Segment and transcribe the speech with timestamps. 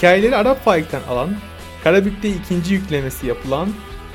[0.00, 1.30] Hikayeleri Arap Faik'ten alan,
[1.84, 3.68] Karabük'te ikinci yüklemesi yapılan,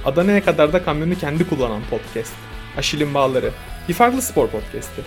[0.06, 2.34] Adana'ya kadar da kamyonu kendi kullanan podcast.
[2.78, 3.52] Aşil'in Bağları.
[3.90, 5.02] Bir farklı spor podcast'i.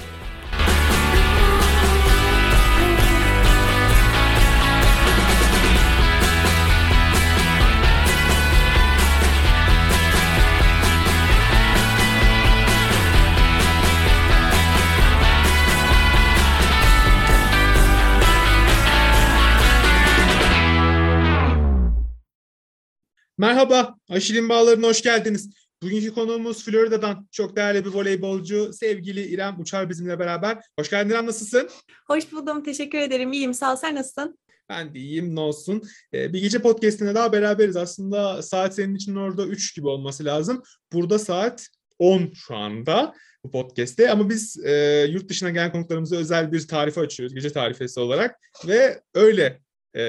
[23.39, 25.51] Merhaba, Aşil'in Bağları'na hoş geldiniz.
[25.83, 30.59] Bugünkü konuğumuz Florida'dan çok değerli bir voleybolcu sevgili İrem Uçar bizimle beraber.
[30.79, 31.69] Hoş geldin İrem, nasılsın?
[32.07, 33.33] Hoş buldum, teşekkür ederim.
[33.33, 33.77] İyiyim, sağ ol.
[33.77, 34.39] Sen nasılsın?
[34.69, 35.83] Ben de iyiyim, ne olsun.
[36.15, 37.77] Ee, bir gece podcastinde daha beraberiz.
[37.77, 40.63] Aslında saat senin için orada 3 gibi olması lazım.
[40.93, 41.69] Burada saat
[41.99, 44.11] 10 şu anda bu podcast'te.
[44.11, 48.37] Ama biz e, yurt dışına gelen konuklarımıza özel bir tarife açıyoruz, gece tarifesi olarak.
[48.67, 49.61] Ve öyle
[49.97, 50.03] e,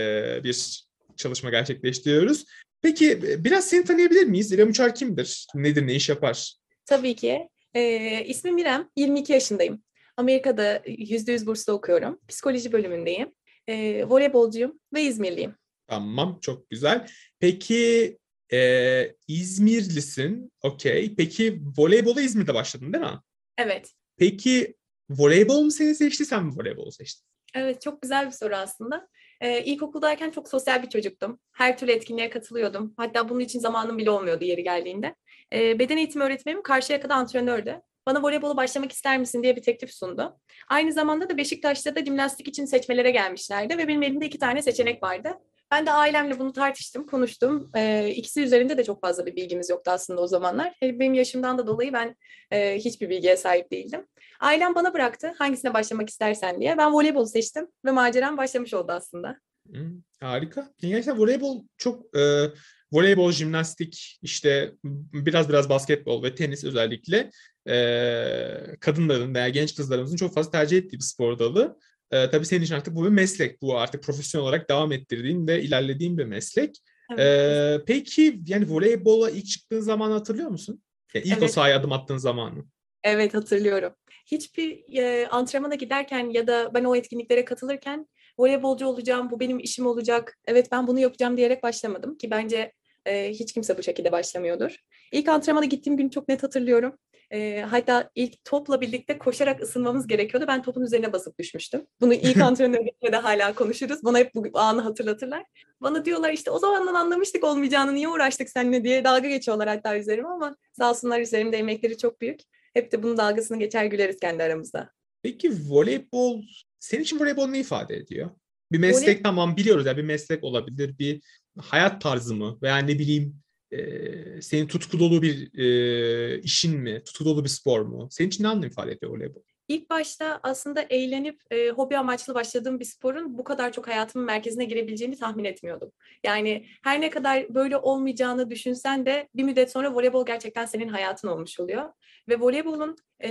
[0.44, 0.86] bir
[1.18, 2.46] çalışma gerçekleştiriyoruz.
[2.82, 4.52] Peki biraz seni tanıyabilir miyiz?
[4.52, 5.48] İrem Uçar kimdir?
[5.56, 6.54] Nedir, ne iş yapar?
[6.86, 7.50] Tabii ki.
[7.74, 9.84] Ee, ismim İrem, 22 yaşındayım.
[10.18, 12.20] Amerika'da %100 burslu okuyorum.
[12.28, 13.32] Psikoloji bölümündeyim.
[13.68, 15.56] Ee, voleybolcuyum ve İzmirliyim.
[15.88, 17.08] Tamam, çok güzel.
[17.40, 18.18] Peki
[18.54, 21.16] e, İzmirlisin, okey.
[21.16, 23.20] Peki voleybola İzmir'de başladın değil mi?
[23.58, 23.92] Evet.
[24.18, 24.76] Peki
[25.10, 27.26] voleybol mu seni seçti, sen mi voleybolu seçtin?
[27.56, 29.08] Evet, çok güzel bir soru aslında.
[29.42, 31.40] Ee, ilkokuldayken çok sosyal bir çocuktum.
[31.52, 32.94] Her türlü etkinliğe katılıyordum.
[32.98, 35.16] Hatta bunun için zamanım bile olmuyordu yeri geldiğinde.
[35.54, 37.82] Ee, beden eğitimi öğretmenim Karşıyaka'da antrenördü.
[38.06, 40.40] Bana voleybola başlamak ister misin diye bir teklif sundu.
[40.68, 45.04] Aynı zamanda da Beşiktaş'ta da jimnastik için seçmelere gelmişlerdi ve benim elimde iki tane seçenek
[45.04, 45.30] vardı.
[45.72, 47.72] Ben de ailemle bunu tartıştım, konuştum.
[47.76, 50.74] Ee, ikisi üzerinde de çok fazla bir bilgimiz yoktu aslında o zamanlar.
[50.82, 52.16] Benim yaşımdan da dolayı ben
[52.52, 54.06] e, hiçbir bilgiye sahip değildim.
[54.40, 56.78] Ailem bana bıraktı hangisine başlamak istersen diye.
[56.78, 59.40] Ben voleybol seçtim ve maceram başlamış oldu aslında.
[59.72, 60.74] Hmm, harika.
[60.78, 62.46] Gerçekten voleybol çok e,
[62.92, 64.74] voleybol, jimnastik, işte
[65.14, 67.32] biraz biraz basketbol ve tenis özellikle
[67.70, 71.80] e, kadınların veya genç kızlarımızın çok fazla tercih ettiği bir spor dalı.
[72.12, 73.62] E, tabii senin için artık bu bir meslek.
[73.62, 76.78] Bu artık profesyonel olarak devam ettirdiğin ve ilerlediğin bir meslek.
[77.12, 77.20] Evet.
[77.20, 80.84] E, peki yani voleybola ilk çıktığın zaman hatırlıyor musun?
[81.14, 81.44] Yani ilk evet.
[81.44, 82.66] o sahaya adım attığın zamanı.
[83.04, 83.94] Evet hatırlıyorum.
[84.26, 88.08] Hiçbir e, antrenmana giderken ya da ben o etkinliklere katılırken
[88.40, 92.74] voleybolcu olacağım, bu benim işim olacak, evet ben bunu yapacağım diyerek başlamadım ki bence
[93.06, 94.76] e, hiç kimse bu şekilde başlamıyordur.
[95.12, 96.98] İlk antrenmana gittiğim gün çok net hatırlıyorum.
[97.32, 100.46] E, hatta ilk topla birlikte koşarak ısınmamız gerekiyordu.
[100.48, 101.86] Ben topun üzerine basıp düşmüştüm.
[102.02, 104.04] Bunu ilk antrenörle de hala konuşuruz.
[104.04, 105.44] Bana hep bu anı hatırlatırlar.
[105.82, 110.28] Bana diyorlar işte o zamandan anlamıştık olmayacağını niye uğraştık seninle diye dalga geçiyorlar hatta üzerime
[110.28, 112.40] ama sağ olsunlar üzerimde emekleri çok büyük.
[112.74, 114.90] Hep de bunun dalgasını geçer güleriz kendi aramızda.
[115.24, 116.42] Peki voleybol,
[116.80, 118.30] senin için voleybol ne ifade ediyor?
[118.72, 119.22] Bir meslek Voley...
[119.24, 121.22] tamam biliyoruz ya bir meslek olabilir, bir
[121.58, 123.36] hayat tarzı mı veya ne bileyim
[123.72, 128.08] e, senin tutku dolu bir e, işin mi, tutku dolu bir spor mu?
[128.12, 129.42] Senin için ne anlam ifade ediyor voleybol?
[129.70, 134.66] İlk başta aslında eğlenip e, hobi amaçlı başladığım bir sporun bu kadar çok hayatımın merkezine
[134.66, 135.92] girebileceğini tahmin etmiyordum.
[136.24, 141.28] Yani her ne kadar böyle olmayacağını düşünsen de bir müddet sonra voleybol gerçekten senin hayatın
[141.28, 141.90] olmuş oluyor.
[142.30, 143.30] Ve voleybolun e,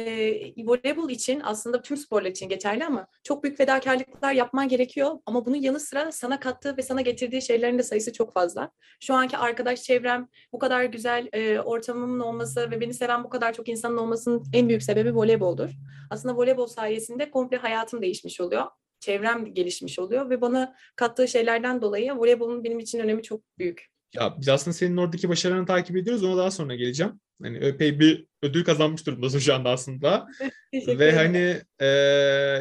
[0.66, 5.18] voleybol için aslında tüm sporlar için geçerli ama çok büyük fedakarlıklar yapman gerekiyor.
[5.26, 8.70] Ama bunun yanı sıra sana kattığı ve sana getirdiği şeylerin de sayısı çok fazla.
[9.00, 13.52] Şu anki arkadaş çevrem, bu kadar güzel e, ortamımın olması ve beni seven bu kadar
[13.52, 15.70] çok insanın olmasının en büyük sebebi voleyboldur.
[16.10, 18.64] Aslında voleybol sayesinde komple hayatım değişmiş oluyor.
[19.00, 23.97] Çevrem gelişmiş oluyor ve bana kattığı şeylerden dolayı voleybolun benim için önemi çok büyük.
[24.14, 26.24] Ya biz aslında senin oradaki başarılarını takip ediyoruz.
[26.24, 27.20] Ona daha sonra geleceğim.
[27.42, 30.26] Hani epey bir ödül kazanmış durumdasın şu anda aslında.
[30.86, 31.86] Ve hani e,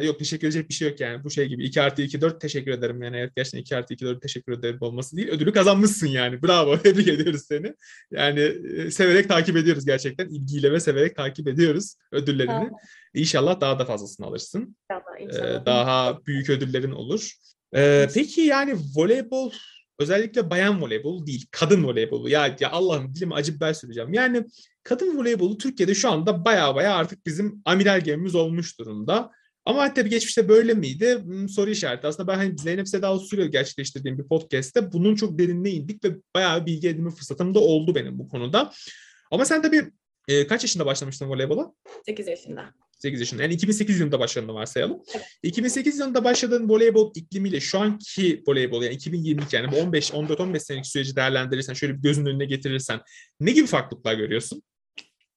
[0.06, 1.24] yok teşekkür edecek bir şey yok yani.
[1.24, 3.02] Bu şey gibi 2 artı 2 4 teşekkür ederim.
[3.02, 5.28] Yani evet gerçekten 2 artı 2 4 teşekkür ederim olması değil.
[5.28, 6.42] Ödülü kazanmışsın yani.
[6.42, 6.78] Bravo.
[6.82, 7.74] Tebrik ediyoruz seni.
[8.10, 10.28] Yani e, severek takip ediyoruz gerçekten.
[10.28, 12.52] ilgiyle ve severek takip ediyoruz ödüllerini.
[12.52, 12.70] Tamam.
[13.14, 14.76] İnşallah daha da fazlasını alırsın.
[14.88, 15.62] Tamam, inşallah.
[15.62, 17.32] Ee, daha büyük ödüllerin olur.
[17.76, 19.52] Ee, peki yani voleybol
[19.98, 22.28] özellikle bayan voleybolu değil, kadın voleybolu.
[22.28, 24.12] Ya, ya Allah'ım dilime acı biber süreceğim.
[24.14, 24.44] Yani
[24.82, 29.30] kadın voleybolu Türkiye'de şu anda baya baya artık bizim amiral gemimiz olmuş durumda.
[29.64, 31.18] Ama hatta bir geçmişte böyle miydi?
[31.24, 32.06] Hmm, soru işareti.
[32.06, 36.66] Aslında ben hani Zeynep Seda Usulü gerçekleştirdiğim bir podcast'te bunun çok derinine indik ve bayağı
[36.66, 38.72] bilgi edinme fırsatım da oldu benim bu konuda.
[39.30, 39.90] Ama sen tabii
[40.28, 41.72] e, kaç yaşında başlamıştın voleybola?
[42.06, 42.74] 8 yaşında.
[42.98, 43.42] 8 yaşında.
[43.42, 45.02] Yani 2008 yılında başladığını varsayalım.
[45.14, 45.26] Evet.
[45.42, 50.62] 2008 yılında başladığın voleybol iklimiyle şu anki voleybol yani 2022 yani bu 15 14 15
[50.62, 53.00] senelik süreci değerlendirirsen şöyle bir gözünün önüne getirirsen
[53.40, 54.62] ne gibi farklılıklar görüyorsun?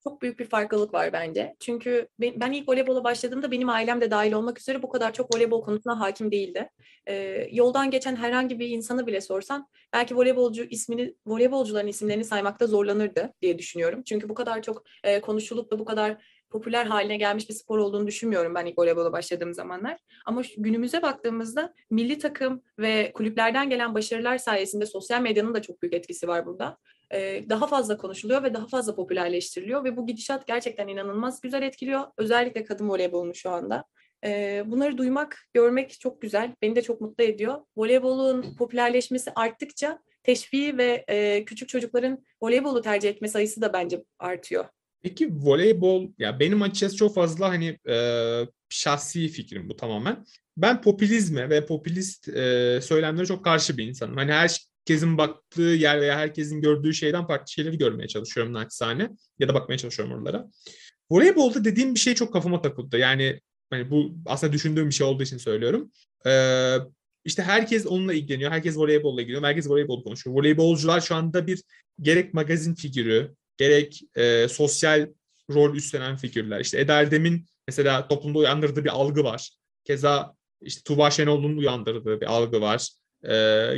[0.03, 1.55] Çok büyük bir farklılık var bence.
[1.59, 5.61] Çünkü ben ilk voleybola başladığımda benim ailem de dahil olmak üzere bu kadar çok voleybol
[5.61, 6.69] konusuna hakim değildi.
[7.07, 13.33] Ee, yoldan geçen herhangi bir insanı bile sorsan belki voleybolcu ismini, voleybolcuların isimlerini saymakta zorlanırdı
[13.41, 14.03] diye düşünüyorum.
[14.03, 16.17] Çünkü bu kadar çok e, konuşulup da bu kadar
[16.49, 19.97] popüler haline gelmiş bir spor olduğunu düşünmüyorum ben ilk voleybola başladığım zamanlar.
[20.25, 25.93] Ama günümüze baktığımızda milli takım ve kulüplerden gelen başarılar sayesinde sosyal medyanın da çok büyük
[25.93, 26.77] etkisi var burada.
[27.49, 32.01] Daha fazla konuşuluyor ve daha fazla popülerleştiriliyor ve bu gidişat gerçekten inanılmaz güzel etkiliyor.
[32.17, 33.85] Özellikle kadın voleybolunu şu anda.
[34.65, 36.55] Bunları duymak, görmek çok güzel.
[36.61, 37.55] Beni de çok mutlu ediyor.
[37.77, 41.05] Voleybolun popülerleşmesi arttıkça teşviği ve
[41.47, 44.65] küçük çocukların voleybolu tercih etme sayısı da bence artıyor.
[45.03, 47.95] Peki voleybol ya benim açıkçası çok fazla hani e,
[48.69, 50.25] şahsi fikrim bu tamamen.
[50.57, 54.17] Ben popülizme ve popülist e, söylemlere çok karşı bir insanım.
[54.17, 54.33] Hani
[54.81, 59.77] herkesin baktığı yer veya herkesin gördüğü şeyden farklı şeyleri görmeye çalışıyorum naçizane ya da bakmaya
[59.77, 60.47] çalışıyorum oralara.
[61.11, 62.97] Voleybolda dediğim bir şey çok kafama takıldı.
[62.97, 63.39] Yani
[63.69, 65.91] hani bu aslında düşündüğüm bir şey olduğu için söylüyorum.
[66.25, 66.77] Ee,
[67.25, 68.51] işte herkes onunla ilgileniyor.
[68.51, 69.49] Herkes voleybolla ilgileniyor.
[69.49, 70.35] Herkes voleybol konuşuyor.
[70.35, 71.61] Voleybolcular şu anda bir
[72.01, 75.07] gerek magazin figürü, gerek e, sosyal
[75.49, 76.59] rol üstlenen figürler.
[76.59, 79.49] İşte Eda Erdem'in mesela toplumda uyandırdığı bir algı var.
[79.83, 82.89] Keza işte Tuğba Şenol'un uyandırdığı bir algı var.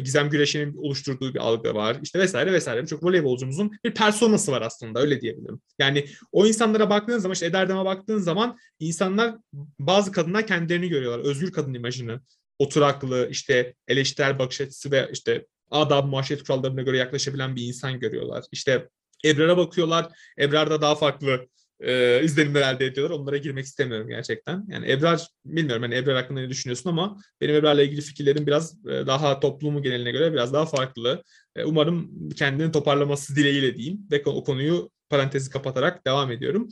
[0.04, 1.98] Gizem Güreş'in oluşturduğu bir algı var.
[2.04, 2.82] İşte vesaire vesaire.
[2.82, 5.62] Birçok voleybolcumuzun bir personası var aslında öyle diyebilirim.
[5.80, 9.36] Yani o insanlara baktığın zaman işte Eda Erdem'e baktığın zaman insanlar
[9.80, 11.26] bazı kadınlar kendilerini görüyorlar.
[11.26, 12.22] Özgür kadın imajını.
[12.60, 18.44] Oturaklı, işte eleştirel bakış açısı ve işte adab muaşeret kurallarına göre yaklaşabilen bir insan görüyorlar.
[18.52, 18.90] İşte
[19.26, 20.08] Ebrar'a bakıyorlar.
[20.40, 21.48] Ebrar'da daha farklı
[21.84, 23.16] e, izlenimler elde ediyorlar.
[23.20, 24.66] Onlara girmek istemiyorum gerçekten.
[24.68, 29.08] Yani Ebrar, bilmiyorum hani Ebrar hakkında ne düşünüyorsun ama benim Ebrar'la ilgili fikirlerim biraz e,
[29.08, 31.24] daha toplumu geneline göre biraz daha farklı.
[31.56, 36.70] E, umarım kendini toparlaması dileğiyle diyeyim ve o konuyu parantezi kapatarak devam ediyorum.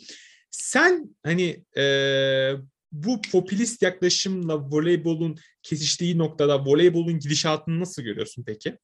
[0.52, 2.54] Sen hani e,
[2.92, 8.78] bu popülist yaklaşımla voleybolun kesiştiği noktada voleybolun gidişatını nasıl görüyorsun peki?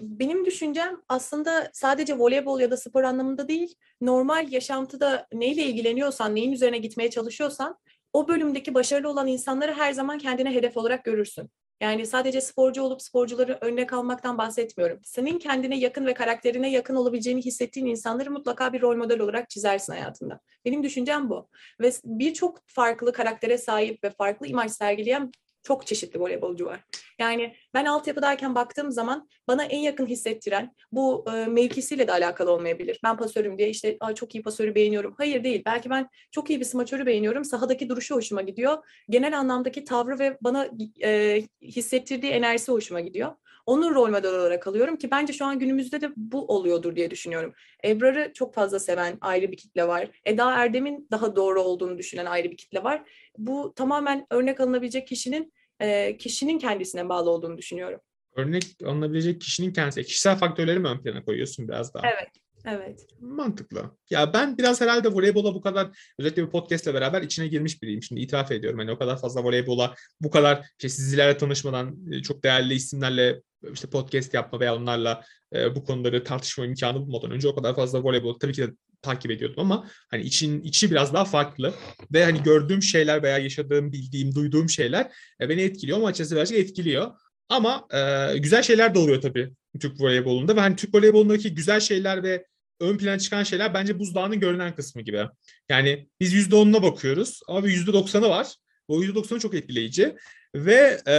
[0.00, 6.52] Benim düşüncem aslında sadece voleybol ya da spor anlamında değil, normal yaşantıda neyle ilgileniyorsan, neyin
[6.52, 7.78] üzerine gitmeye çalışıyorsan,
[8.12, 11.50] o bölümdeki başarılı olan insanları her zaman kendine hedef olarak görürsün.
[11.80, 15.00] Yani sadece sporcu olup sporcuları örnek almaktan bahsetmiyorum.
[15.04, 19.92] Senin kendine yakın ve karakterine yakın olabileceğini hissettiğin insanları mutlaka bir rol model olarak çizersin
[19.92, 20.40] hayatında.
[20.64, 21.48] Benim düşüncem bu.
[21.80, 25.30] Ve birçok farklı karaktere sahip ve farklı imaj sergileyen
[25.66, 26.80] çok çeşitli voleybolcu var.
[27.18, 33.00] Yani ben altyapıdayken baktığım zaman bana en yakın hissettiren bu e, mevkisiyle de alakalı olmayabilir.
[33.04, 35.14] Ben pasörüm diye işte çok iyi pasörü beğeniyorum.
[35.18, 35.62] Hayır değil.
[35.66, 37.44] Belki ben çok iyi bir smaçörü beğeniyorum.
[37.44, 38.78] Sahadaki duruşu hoşuma gidiyor.
[39.08, 40.68] Genel anlamdaki tavrı ve bana
[41.02, 43.32] e, hissettirdiği enerjisi hoşuma gidiyor.
[43.66, 47.54] Onun rol model olarak alıyorum ki bence şu an günümüzde de bu oluyordur diye düşünüyorum.
[47.84, 50.08] Ebrar'ı çok fazla seven ayrı bir kitle var.
[50.24, 53.02] Eda Erdem'in daha doğru olduğunu düşünen ayrı bir kitle var.
[53.38, 58.00] Bu tamamen örnek alınabilecek kişinin e, kişinin kendisine bağlı olduğunu düşünüyorum.
[58.36, 60.04] Örnek alınabilecek kişinin kendisi.
[60.04, 62.06] Kişisel faktörleri mi ön plana koyuyorsun biraz daha?
[62.06, 62.28] Evet.
[62.66, 63.06] Evet.
[63.20, 63.90] Mantıklı.
[64.10, 65.88] Ya ben biraz herhalde voleybola bu kadar
[66.18, 68.02] özellikle bir podcastle beraber içine girmiş biriyim.
[68.02, 68.78] Şimdi itiraf ediyorum.
[68.78, 73.42] Hani o kadar fazla voleybola bu kadar işte sizlerle tanışmadan çok değerli isimlerle
[73.72, 75.24] işte podcast yapma veya onlarla
[75.54, 78.70] e, bu konuları tartışma imkanı bulmadan önce o kadar fazla voleybol tabii ki de
[79.06, 81.74] takip ediyordum ama hani için içi biraz daha farklı
[82.12, 86.58] ve hani gördüğüm şeyler veya yaşadığım, bildiğim, duyduğum şeyler e, beni etkiliyor ama açıkçası birazcık
[86.58, 87.10] etkiliyor.
[87.48, 92.22] Ama e, güzel şeyler de oluyor tabii Türk voleybolunda ve hani Türk voleybolundaki güzel şeyler
[92.22, 92.46] ve
[92.80, 95.24] ön plana çıkan şeyler bence buzdağının görünen kısmı gibi.
[95.68, 98.54] Yani biz %10'una bakıyoruz ama bir %90'ı var.
[98.88, 100.16] Bu %90'ı çok etkileyici.
[100.56, 101.16] Ve e,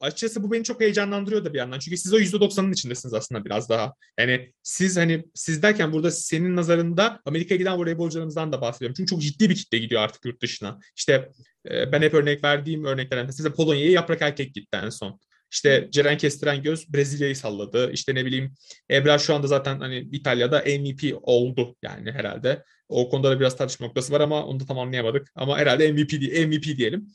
[0.00, 1.78] açıkçası bu beni çok heyecanlandırıyor da bir yandan.
[1.78, 3.94] Çünkü siz o %90'ın içindesiniz aslında biraz daha.
[4.18, 8.94] Yani siz hani siz derken burada senin nazarında Amerika'ya giden voleybolcularımızdan da bahsediyorum.
[8.96, 10.78] Çünkü çok ciddi bir kitle gidiyor artık yurt dışına.
[10.96, 11.30] İşte
[11.70, 15.20] e, ben hep örnek verdiğim örneklerden size Polonya'ya yaprak erkek gitti en son.
[15.52, 17.92] İşte Ceren Kestiren Göz Brezilya'yı salladı.
[17.92, 18.54] İşte ne bileyim
[18.90, 22.64] Ebrar şu anda zaten hani İtalya'da MVP oldu yani herhalde.
[22.88, 25.30] O konuda da biraz tartışma noktası var ama onu da tamamlayamadık.
[25.34, 26.12] Ama herhalde MVP,
[26.46, 27.06] MVP diyelim.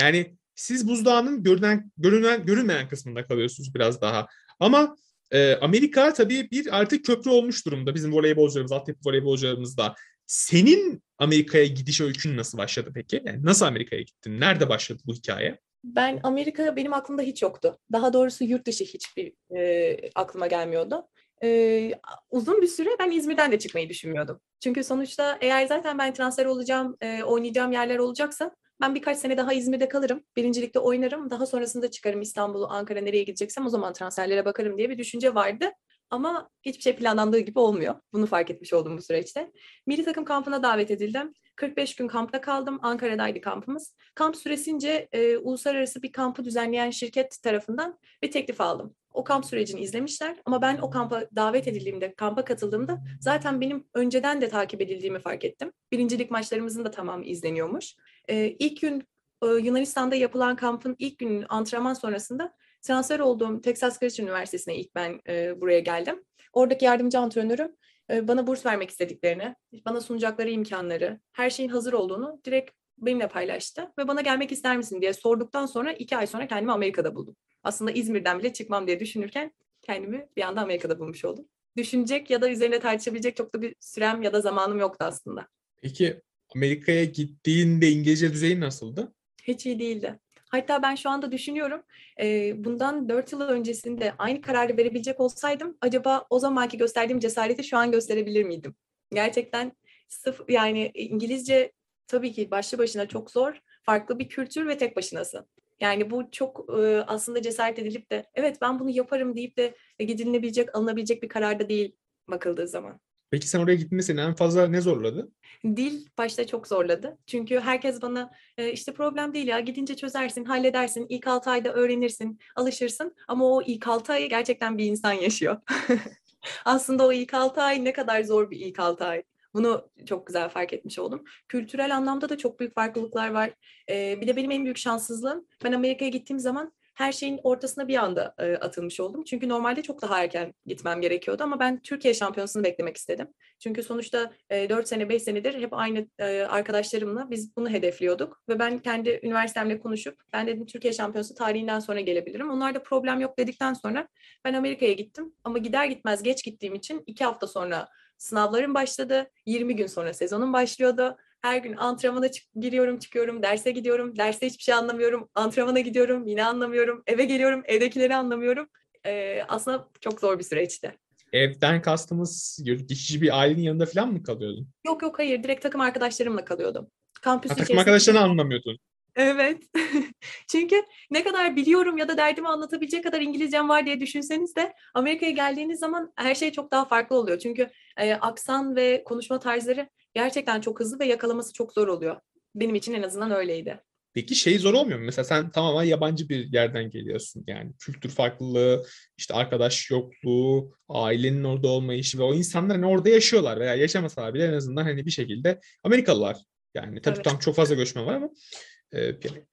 [0.00, 4.26] Yani siz buzdağının görünen, görünen, görünmeyen kısmında kalıyorsunuz biraz daha.
[4.60, 4.96] Ama
[5.30, 9.94] e, Amerika tabii bir artık köprü olmuş durumda bizim voleybolcularımız, altyapı voleybolcularımızda.
[10.26, 13.22] Senin Amerika'ya gidiş öykün nasıl başladı peki?
[13.26, 14.40] Yani nasıl Amerika'ya gittin?
[14.40, 15.58] Nerede başladı bu hikaye?
[15.84, 17.78] Ben Amerika benim aklımda hiç yoktu.
[17.92, 21.08] Daha doğrusu yurt dışı hiçbir e, aklıma gelmiyordu.
[21.42, 21.90] E,
[22.30, 24.40] uzun bir süre ben İzmir'den de çıkmayı düşünmüyordum.
[24.60, 29.52] Çünkü sonuçta eğer zaten ben transfer olacağım, e, oynayacağım yerler olacaksa ben birkaç sene daha
[29.52, 30.24] İzmir'de kalırım.
[30.36, 31.30] Birincilikte oynarım.
[31.30, 35.70] Daha sonrasında çıkarım İstanbul, Ankara nereye gideceksem o zaman transferlere bakarım diye bir düşünce vardı.
[36.10, 37.94] Ama hiçbir şey planlandığı gibi olmuyor.
[38.12, 39.52] Bunu fark etmiş oldum bu süreçte.
[39.86, 41.32] Milli takım kampına davet edildim.
[41.56, 42.78] 45 gün kampta kaldım.
[42.82, 43.96] Ankara'daydı kampımız.
[44.14, 48.94] Kamp süresince e, uluslararası bir kampı düzenleyen şirket tarafından bir teklif aldım.
[49.12, 54.40] O kamp sürecini izlemişler ama ben o kampa davet edildiğimde, kampa katıldığımda zaten benim önceden
[54.40, 55.72] de takip edildiğimi fark ettim.
[55.92, 57.94] Birincilik maçlarımızın da tamamı izleniyormuş.
[58.28, 59.08] E, ilk gün
[59.42, 65.20] e, Yunanistan'da yapılan kampın ilk günün antrenman sonrasında transfer olduğum Texas Christian Üniversitesi'ne ilk ben
[65.28, 66.24] e, buraya geldim.
[66.52, 67.76] Oradaki yardımcı antrenörüm
[68.10, 69.54] e, bana burs vermek istediklerini,
[69.84, 73.92] bana sunacakları imkanları, her şeyin hazır olduğunu direkt benimle paylaştı.
[73.98, 77.36] Ve bana gelmek ister misin diye sorduktan sonra iki ay sonra kendimi Amerika'da buldum.
[77.62, 79.52] Aslında İzmir'den bile çıkmam diye düşünürken
[79.82, 81.48] kendimi bir anda Amerika'da bulmuş oldum.
[81.76, 85.48] Düşünecek ya da üzerine tartışabilecek çok da bir sürem ya da zamanım yoktu aslında.
[85.82, 86.22] Peki
[86.56, 89.14] Amerika'ya gittiğinde İngilizce düzeyin nasıldı?
[89.42, 90.18] Hiç iyi değildi.
[90.48, 91.82] Hatta ben şu anda düşünüyorum
[92.20, 97.78] e, bundan dört yıl öncesinde aynı kararı verebilecek olsaydım acaba o zamanki gösterdiğim cesareti şu
[97.78, 98.74] an gösterebilir miydim?
[99.12, 99.72] Gerçekten
[100.08, 101.72] sıfır yani İngilizce
[102.06, 103.60] tabii ki başlı başına çok zor.
[103.82, 105.46] Farklı bir kültür ve tek başınasın.
[105.80, 110.74] Yani bu çok e, aslında cesaret edilip de evet ben bunu yaparım deyip de gidilebilecek,
[110.76, 111.96] alınabilecek bir karar da değil
[112.28, 113.00] bakıldığı zaman.
[113.30, 115.32] Peki sen oraya gittiğinde seni en fazla ne zorladı?
[115.64, 117.18] Dil başta çok zorladı.
[117.26, 122.38] Çünkü herkes bana e, işte problem değil ya gidince çözersin, halledersin, ilk 6 ayda öğrenirsin,
[122.56, 123.14] alışırsın.
[123.28, 125.56] Ama o ilk 6 ayı gerçekten bir insan yaşıyor.
[126.64, 129.22] Aslında o ilk 6 ay ne kadar zor bir ilk 6 ay.
[129.54, 131.24] Bunu çok güzel fark etmiş oldum.
[131.48, 133.50] Kültürel anlamda da çok büyük farklılıklar var.
[133.90, 137.96] Ee, bir de benim en büyük şanssızlığım ben Amerika'ya gittiğim zaman her şeyin ortasına bir
[137.96, 139.24] anda e, atılmış oldum.
[139.24, 143.28] Çünkü normalde çok daha erken gitmem gerekiyordu ama ben Türkiye şampiyonasını beklemek istedim.
[143.58, 148.42] Çünkü sonuçta e, 4 sene 5 senedir hep aynı e, arkadaşlarımla biz bunu hedefliyorduk.
[148.48, 152.50] Ve ben kendi üniversitemle konuşup ben dedim Türkiye şampiyonası tarihinden sonra gelebilirim.
[152.50, 154.08] Onlar da problem yok dedikten sonra
[154.44, 155.34] ben Amerika'ya gittim.
[155.44, 159.30] Ama gider gitmez geç gittiğim için 2 hafta sonra sınavlarım başladı.
[159.46, 161.16] 20 gün sonra sezonum başlıyordu.
[161.44, 164.16] Her gün antrenmana çık giriyorum, çıkıyorum, derse gidiyorum.
[164.18, 165.28] Derste hiçbir şey anlamıyorum.
[165.34, 167.02] Antrenmana gidiyorum, yine anlamıyorum.
[167.06, 168.68] Eve geliyorum, evdekileri anlamıyorum.
[169.06, 170.98] Ee, aslında çok zor bir süreçti.
[171.32, 174.68] Evden kastımız geçici bir ailenin yanında falan mı kalıyordun?
[174.86, 176.90] Yok yok hayır, direkt takım arkadaşlarımla kalıyordum.
[177.22, 178.78] Kampüs ha, takım arkadaşlarını anlamıyordun.
[179.16, 179.62] Evet.
[180.48, 180.76] Çünkü
[181.10, 185.78] ne kadar biliyorum ya da derdimi anlatabilecek kadar İngilizcem var diye düşünseniz de Amerika'ya geldiğiniz
[185.78, 187.38] zaman her şey çok daha farklı oluyor.
[187.38, 192.16] Çünkü e, aksan ve konuşma tarzları gerçekten çok hızlı ve yakalaması çok zor oluyor.
[192.54, 193.80] Benim için en azından öyleydi.
[194.14, 195.04] Peki şey zor olmuyor mu?
[195.04, 197.44] Mesela sen tamamen yabancı bir yerden geliyorsun.
[197.46, 198.86] Yani kültür farklılığı,
[199.18, 204.44] işte arkadaş yokluğu, ailenin orada olmayışı ve o insanlar hani orada yaşıyorlar veya yaşamasalar bile
[204.44, 206.36] en azından hani bir şekilde Amerikalılar.
[206.74, 207.24] Yani tabii evet.
[207.24, 208.30] tam çok fazla göçmen var ama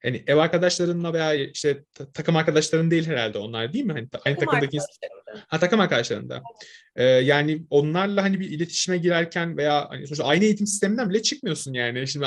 [0.04, 1.84] yani ev arkadaşlarınla veya işte
[2.14, 3.92] takım arkadaşların değil herhalde onlar değil mi?
[3.92, 4.78] Hani aynı takım takımdaki
[5.46, 6.42] ha takım arkadaşlarında.
[6.96, 11.72] Ee, yani onlarla hani bir iletişime girerken veya hani sonuçta aynı eğitim sisteminden bile çıkmıyorsun
[11.72, 12.08] yani.
[12.08, 12.26] Şimdi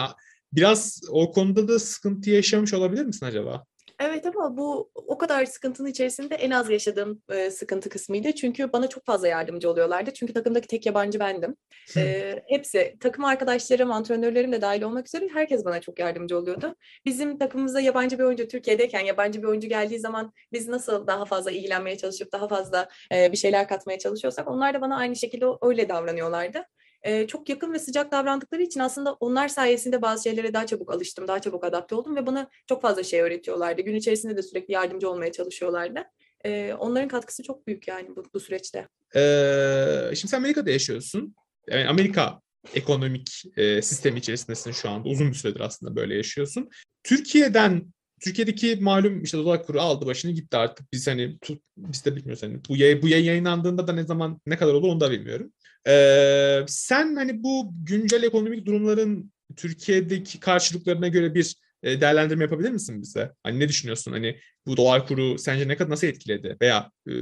[0.54, 3.66] biraz o konuda da sıkıntı yaşamış olabilir misin acaba?
[4.00, 8.32] Evet ama bu o kadar sıkıntının içerisinde en az yaşadığım e, sıkıntı kısmıydı.
[8.32, 10.14] Çünkü bana çok fazla yardımcı oluyorlardı.
[10.14, 11.56] Çünkü takımdaki tek yabancı bendim.
[11.98, 16.76] E, hepsi, takım arkadaşlarım, antrenörlerim de dahil olmak üzere herkes bana çok yardımcı oluyordu.
[17.06, 21.52] Bizim takımımızda yabancı bir oyuncu Türkiye'deyken yabancı bir oyuncu geldiği zaman biz nasıl daha fazla
[21.52, 25.90] ilgilenmeye çalışıp daha fazla e, bir şeyler katmaya çalışıyorsak onlar da bana aynı şekilde öyle
[25.90, 26.66] davranıyorlardı
[27.06, 31.28] e, çok yakın ve sıcak davrandıkları için aslında onlar sayesinde bazı şeylere daha çabuk alıştım,
[31.28, 33.82] daha çabuk adapte oldum ve bana çok fazla şey öğretiyorlardı.
[33.82, 36.04] Gün içerisinde de sürekli yardımcı olmaya çalışıyorlardı.
[36.46, 38.88] E, onların katkısı çok büyük yani bu, bu süreçte.
[39.16, 41.36] Ee, şimdi sen Amerika'da yaşıyorsun.
[41.68, 42.42] Yani Amerika
[42.76, 45.10] ekonomik e, sistemi içerisindesin şu anda.
[45.10, 46.70] Uzun bir süredir aslında böyle yaşıyorsun.
[47.04, 50.94] Türkiye'den Türkiye'deki malum işte dolar kuru aldı başını gitti artık.
[50.94, 51.38] Biz hani
[51.78, 54.88] biz de bilmiyoruz hani bu yayın, bu yayın yayınlandığında da ne zaman ne kadar olur
[54.88, 55.52] onu da bilmiyorum.
[55.88, 63.02] Ee, sen hani bu güncel ekonomik durumların Türkiye'deki karşılıklarına göre bir e, değerlendirme yapabilir misin
[63.02, 63.32] bize?
[63.44, 64.12] Hani ne düşünüyorsun?
[64.12, 66.58] Hani bu dolar kuru sence ne kadar nasıl etkiledi?
[66.62, 67.14] Veya e,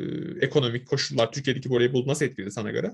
[0.42, 2.92] ekonomik koşullar Türkiye'deki voleybol nasıl etkiledi sana göre?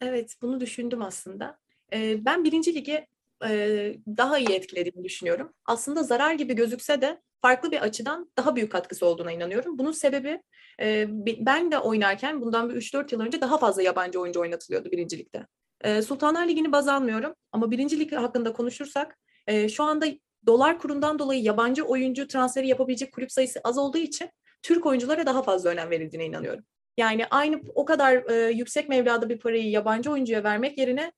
[0.00, 1.58] Evet, bunu düşündüm aslında.
[1.92, 3.06] Ee, ben birinci ligi
[3.48, 5.52] e, daha iyi etkilediğini düşünüyorum.
[5.64, 9.78] Aslında zarar gibi gözükse de farklı bir açıdan daha büyük katkısı olduğuna inanıyorum.
[9.78, 10.42] Bunun sebebi
[10.80, 11.06] e,
[11.46, 15.46] ben de oynarken bundan bir 3-4 yıl önce daha fazla yabancı oyuncu oynatılıyordu birincilikte.
[15.80, 20.06] E, Sultanlar Ligi'ni baz almıyorum ama birincilik hakkında konuşursak e, şu anda
[20.46, 24.30] dolar kurundan dolayı yabancı oyuncu transferi yapabilecek kulüp sayısı az olduğu için
[24.62, 26.64] Türk oyunculara daha fazla önem verildiğine inanıyorum.
[26.96, 31.12] Yani aynı o kadar e, yüksek mevlada bir parayı yabancı oyuncuya vermek yerine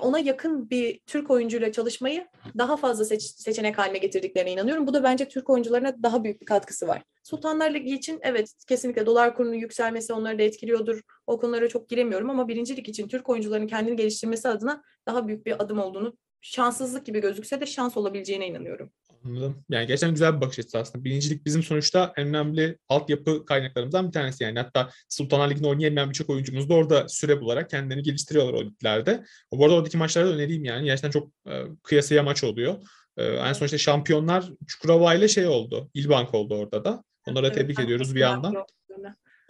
[0.00, 2.26] ona yakın bir Türk oyuncuyla çalışmayı
[2.58, 4.86] daha fazla seç, seçenek haline getirdiklerine inanıyorum.
[4.86, 7.02] Bu da bence Türk oyuncularına daha büyük bir katkısı var.
[7.22, 11.00] Sultanlar Ligi için evet kesinlikle dolar kurunun yükselmesi onları da etkiliyordur.
[11.26, 15.62] O konulara çok giremiyorum ama birincilik için Türk oyuncuların kendini geliştirmesi adına daha büyük bir
[15.62, 18.92] adım olduğunu şanssızlık gibi gözükse de şans olabileceğine inanıyorum.
[19.26, 19.64] Anladım.
[19.70, 21.04] Yani gerçekten güzel bir bakış açısı aslında.
[21.04, 24.58] Birincilik bizim sonuçta en önemli altyapı kaynaklarımızdan bir tanesi yani.
[24.58, 29.24] Hatta Sultanlar Ligi'nde oynayamayan birçok oyuncumuz da orada süre bularak kendilerini geliştiriyorlar o liglerde.
[29.52, 30.84] Bu arada oradaki maçlarda önereyim yani.
[30.84, 32.76] Gerçekten çok e, kıyasıya maç oluyor.
[33.16, 35.90] E, en son işte şampiyonlar Çukurova ile şey oldu.
[35.94, 37.04] İlbank oldu orada da.
[37.26, 38.54] Onlara evet, tebrik ediyoruz bir yandan.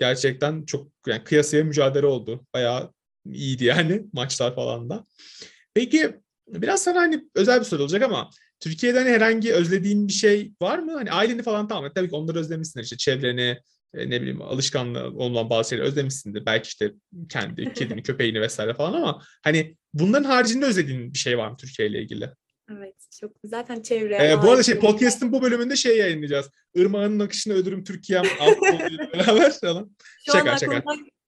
[0.00, 2.46] Gerçekten çok yani kıyasıya mücadele oldu.
[2.54, 2.92] Bayağı
[3.32, 5.04] iyiydi yani maçlar falan da.
[5.74, 6.14] Peki
[6.48, 10.78] biraz sana hani özel bir soru olacak ama Türkiye'den hani herhangi özlediğin bir şey var
[10.78, 10.92] mı?
[10.92, 11.92] Hani aileni falan tamam.
[11.94, 12.84] Tabii ki onları özlemişsindir.
[12.84, 13.58] İşte çevreni,
[13.94, 16.46] e, ne bileyim alışkanlığı olan bazı şeyleri özlemişsindir.
[16.46, 16.92] Belki işte
[17.28, 21.88] kendi kedini, köpeğini vesaire falan ama hani bunların haricinde özlediğin bir şey var mı Türkiye
[21.88, 22.30] ile ilgili?
[22.72, 24.14] Evet çok zaten çevre.
[24.14, 26.50] Ee, bu arada şey podcast'ın bu bölümünde şey yayınlayacağız.
[26.74, 28.62] Irmağın akışını ödürüm Türkiye'm alt
[29.12, 29.96] beraber falan.
[30.26, 30.82] Şu şaka, an şaka.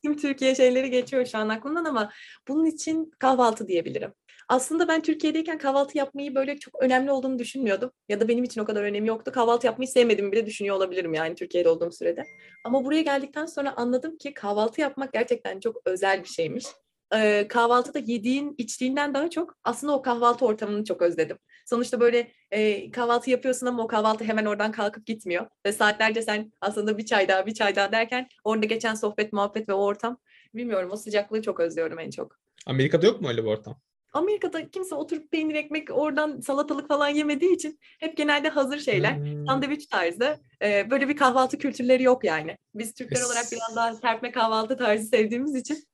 [0.05, 2.13] tüm Türkiye şeyleri geçiyor şu an aklımdan ama
[2.49, 4.13] bunun için kahvaltı diyebilirim.
[4.49, 7.91] Aslında ben Türkiye'deyken kahvaltı yapmayı böyle çok önemli olduğunu düşünmüyordum.
[8.09, 9.33] Ya da benim için o kadar önemi yoktu.
[9.33, 12.25] Kahvaltı yapmayı sevmediğimi bile düşünüyor olabilirim yani Türkiye'de olduğum sürede.
[12.65, 16.67] Ama buraya geldikten sonra anladım ki kahvaltı yapmak gerçekten çok özel bir şeymiş.
[17.15, 21.39] Ee, kahvaltıda yediğin, içtiğinden daha çok aslında o kahvaltı ortamını çok özledim.
[21.67, 25.47] Sonuçta böyle e, kahvaltı yapıyorsun ama o kahvaltı hemen oradan kalkıp gitmiyor.
[25.67, 29.69] Ve saatlerce sen aslında bir çay daha, bir çay daha derken orada geçen sohbet, muhabbet
[29.69, 30.19] ve o ortam
[30.55, 32.39] bilmiyorum o sıcaklığı çok özlüyorum en çok.
[32.67, 33.81] Amerika'da yok mu öyle bir ortam?
[34.13, 39.17] Amerika'da kimse oturup peynir ekmek oradan salatalık falan yemediği için hep genelde hazır şeyler.
[39.17, 39.47] Hmm.
[39.47, 40.39] Sandviç tarzı.
[40.63, 42.57] E, böyle bir kahvaltı kültürleri yok yani.
[42.75, 45.85] Biz Türkler olarak biraz daha serpme kahvaltı tarzı sevdiğimiz için.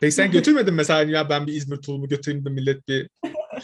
[0.00, 3.08] Peki sen götürmedin mesela ya ben bir İzmir tulumu götüreyim de millet bir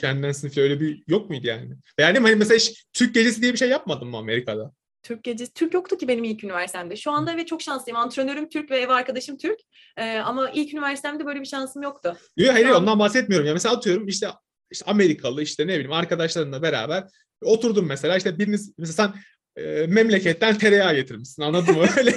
[0.01, 1.75] kendinden sınıfı öyle bir yok muydu yani?
[1.99, 4.73] Yani hani mesela hiç Türk gecesi diye bir şey yapmadın mı Amerika'da?
[5.07, 5.53] Türk gecesi.
[5.53, 6.97] Türk yoktu ki benim ilk üniversitemde.
[6.97, 7.97] Şu anda ve çok şanslıyım.
[7.97, 9.61] Antrenörüm Türk ve ev arkadaşım Türk.
[9.97, 12.17] Ee, ama ilk üniversitemde böyle bir şansım yoktu.
[12.37, 12.75] Yok hayır an...
[12.75, 13.47] ondan bahsetmiyorum.
[13.47, 14.29] Ya mesela atıyorum işte
[14.71, 17.05] işte Amerikalı işte ne bileyim arkadaşlarınla beraber
[17.43, 19.15] oturdum mesela işte biriniz mesela sen
[19.63, 21.87] e, memleketten tereyağı getirmişsin anladın mı?
[21.97, 22.13] Öyle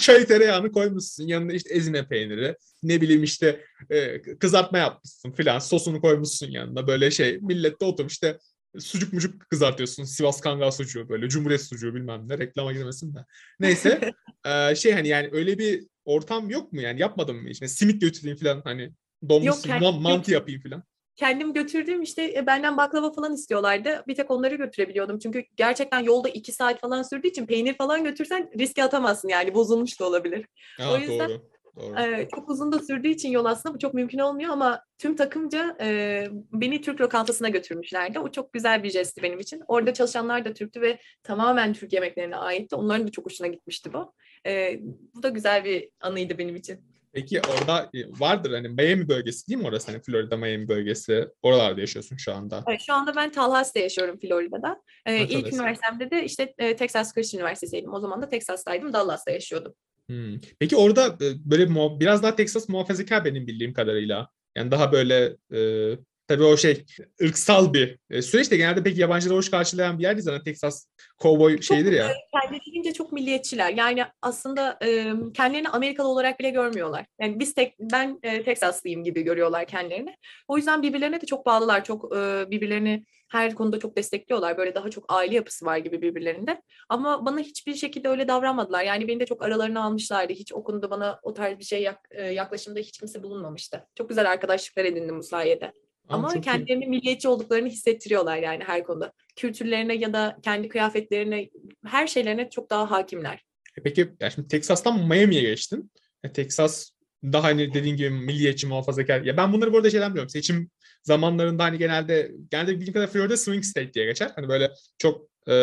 [0.00, 6.00] köy tereyağını koymuşsun yanında işte ezine peyniri ne bileyim işte e, kızartma yapmışsın filan sosunu
[6.00, 8.38] koymuşsun yanında böyle şey millette oturmuş işte
[8.80, 10.04] sucuk mucuk kızartıyorsun.
[10.04, 11.28] Sivas Kangal sucuğu böyle.
[11.28, 12.38] Cumhuriyet sucuğu bilmem ne.
[12.38, 13.18] Reklama girmesin de.
[13.60, 14.12] Neyse.
[14.46, 17.00] e, şey hani yani öyle bir ortam yok mu yani?
[17.00, 17.62] Yapmadın mı hiç?
[17.62, 18.92] Yani simit götüreyim falan hani.
[19.28, 20.82] Donmuş yok, mantı yapayım falan.
[21.16, 24.04] Kendim götürdüğüm işte e, benden baklava falan istiyorlardı.
[24.08, 25.18] Bir tek onları götürebiliyordum.
[25.18, 29.54] Çünkü gerçekten yolda iki saat falan sürdüğü için peynir falan götürsen riske atamazsın yani.
[29.54, 30.46] Bozulmuş da olabilir.
[30.80, 31.51] Aa, o yüzden doğru.
[31.76, 32.28] Doğru.
[32.34, 36.26] çok uzun da sürdüğü için yol aslında bu çok mümkün olmuyor ama tüm takımca e,
[36.52, 38.18] beni Türk lokantasına götürmüşlerdi.
[38.18, 39.62] O çok güzel bir jestti benim için.
[39.66, 42.76] Orada çalışanlar da Türktü ve tamamen Türk yemeklerine aitti.
[42.76, 44.12] Onların da çok hoşuna gitmişti bu.
[44.46, 44.80] E,
[45.14, 46.80] bu da güzel bir anıydı benim için.
[47.12, 49.92] Peki orada vardır hani Miami bölgesi değil mi orası?
[49.92, 51.28] Hani Florida Miami bölgesi.
[51.42, 52.64] Oralarda yaşıyorsun şu anda.
[52.68, 54.82] Evet, şu anda ben Tallahassee yaşıyorum Florida'da.
[55.06, 57.94] Ee, ilk üniversitemde de işte e, Texas Christian Üniversitesi'ydim.
[57.94, 58.92] O zaman da Texas'taydım.
[58.92, 59.74] Dallas'ta yaşıyordum.
[60.12, 60.38] Hmm.
[60.58, 61.68] Peki orada e, böyle
[62.00, 64.28] biraz daha Texas muhafazakar benim bildiğim kadarıyla.
[64.56, 65.98] Yani daha böyle e,
[66.32, 66.84] tabii o şey
[67.22, 70.86] ırksal bir e, süreç de genelde pek yabancıları hoş karşılayan bir yer değil zaten Texas
[71.18, 72.12] kovboy şeydir ya.
[72.32, 73.72] Kendilerince çok milliyetçiler.
[73.72, 77.06] Yani aslında e, kendilerini Amerikalı olarak bile görmüyorlar.
[77.20, 80.16] Yani biz tek ben e, Texaslıyım gibi görüyorlar kendilerini.
[80.48, 81.84] O yüzden birbirlerine de çok bağlılar.
[81.84, 84.58] Çok e, birbirlerini her konuda çok destekliyorlar.
[84.58, 86.62] Böyle daha çok aile yapısı var gibi birbirlerinde.
[86.88, 88.84] Ama bana hiçbir şekilde öyle davranmadılar.
[88.84, 90.32] Yani beni de çok aralarına almışlardı.
[90.32, 93.86] Hiç o konuda bana o tarz bir şey yak, yaklaşımda hiç kimse bulunmamıştı.
[93.94, 95.72] Çok güzel arkadaşlıklar edindim bu sayede.
[96.12, 96.88] Ama, Ama kendilerini iyi.
[96.88, 99.12] milliyetçi olduklarını hissettiriyorlar yani her konuda.
[99.36, 101.50] Kültürlerine ya da kendi kıyafetlerine,
[101.86, 103.44] her şeylerine çok daha hakimler.
[103.78, 105.90] E peki ya şimdi Texas'tan Miami'ye geçtin.
[106.24, 106.90] E, Texas
[107.22, 109.22] daha hani dediğin gibi milliyetçi muhafazakar.
[109.22, 110.28] Ya ben bunları burada şeyden biliyorum.
[110.30, 110.70] Seçim
[111.02, 114.30] zamanlarında hani genelde genelde bildiğim kadar Florida swing state diye geçer.
[114.36, 115.54] Hani böyle çok e,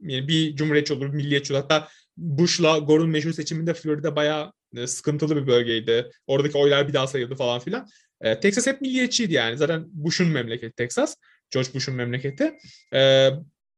[0.00, 1.62] yani bir cumhuriyetçi olur, milliyetçi olur.
[1.62, 6.10] Hatta Bush'la Gore'un meşhur seçiminde Florida bayağı e, sıkıntılı bir bölgeydi.
[6.26, 7.88] Oradaki oylar bir daha sayıldı falan filan.
[8.20, 9.56] E, Texas hep milliyetçiydi yani.
[9.56, 11.16] Zaten Bush'un memleketi Texas.
[11.50, 12.58] George Bush'un memleketi.
[12.94, 13.30] E,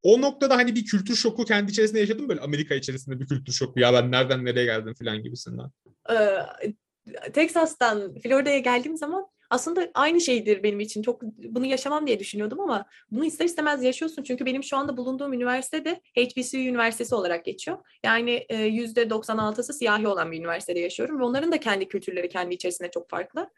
[0.03, 3.81] o noktada hani bir kültür şoku kendi içerisinde yaşadım böyle Amerika içerisinde bir kültür şoku
[3.81, 5.71] ya ben nereden nereye geldim falan gibisinden.
[6.11, 11.03] Ee, Texas'tan Florida'ya geldiğim zaman aslında aynı şeydir benim için.
[11.03, 14.23] Çok bunu yaşamam diye düşünüyordum ama bunu ister istemez yaşıyorsun.
[14.23, 17.79] Çünkü benim şu anda bulunduğum üniversite de HBCU Üniversitesi olarak geçiyor.
[18.05, 22.91] Yani yüzde 96'sı siyahi olan bir üniversitede yaşıyorum ve onların da kendi kültürleri kendi içerisinde
[22.91, 23.51] çok farklı.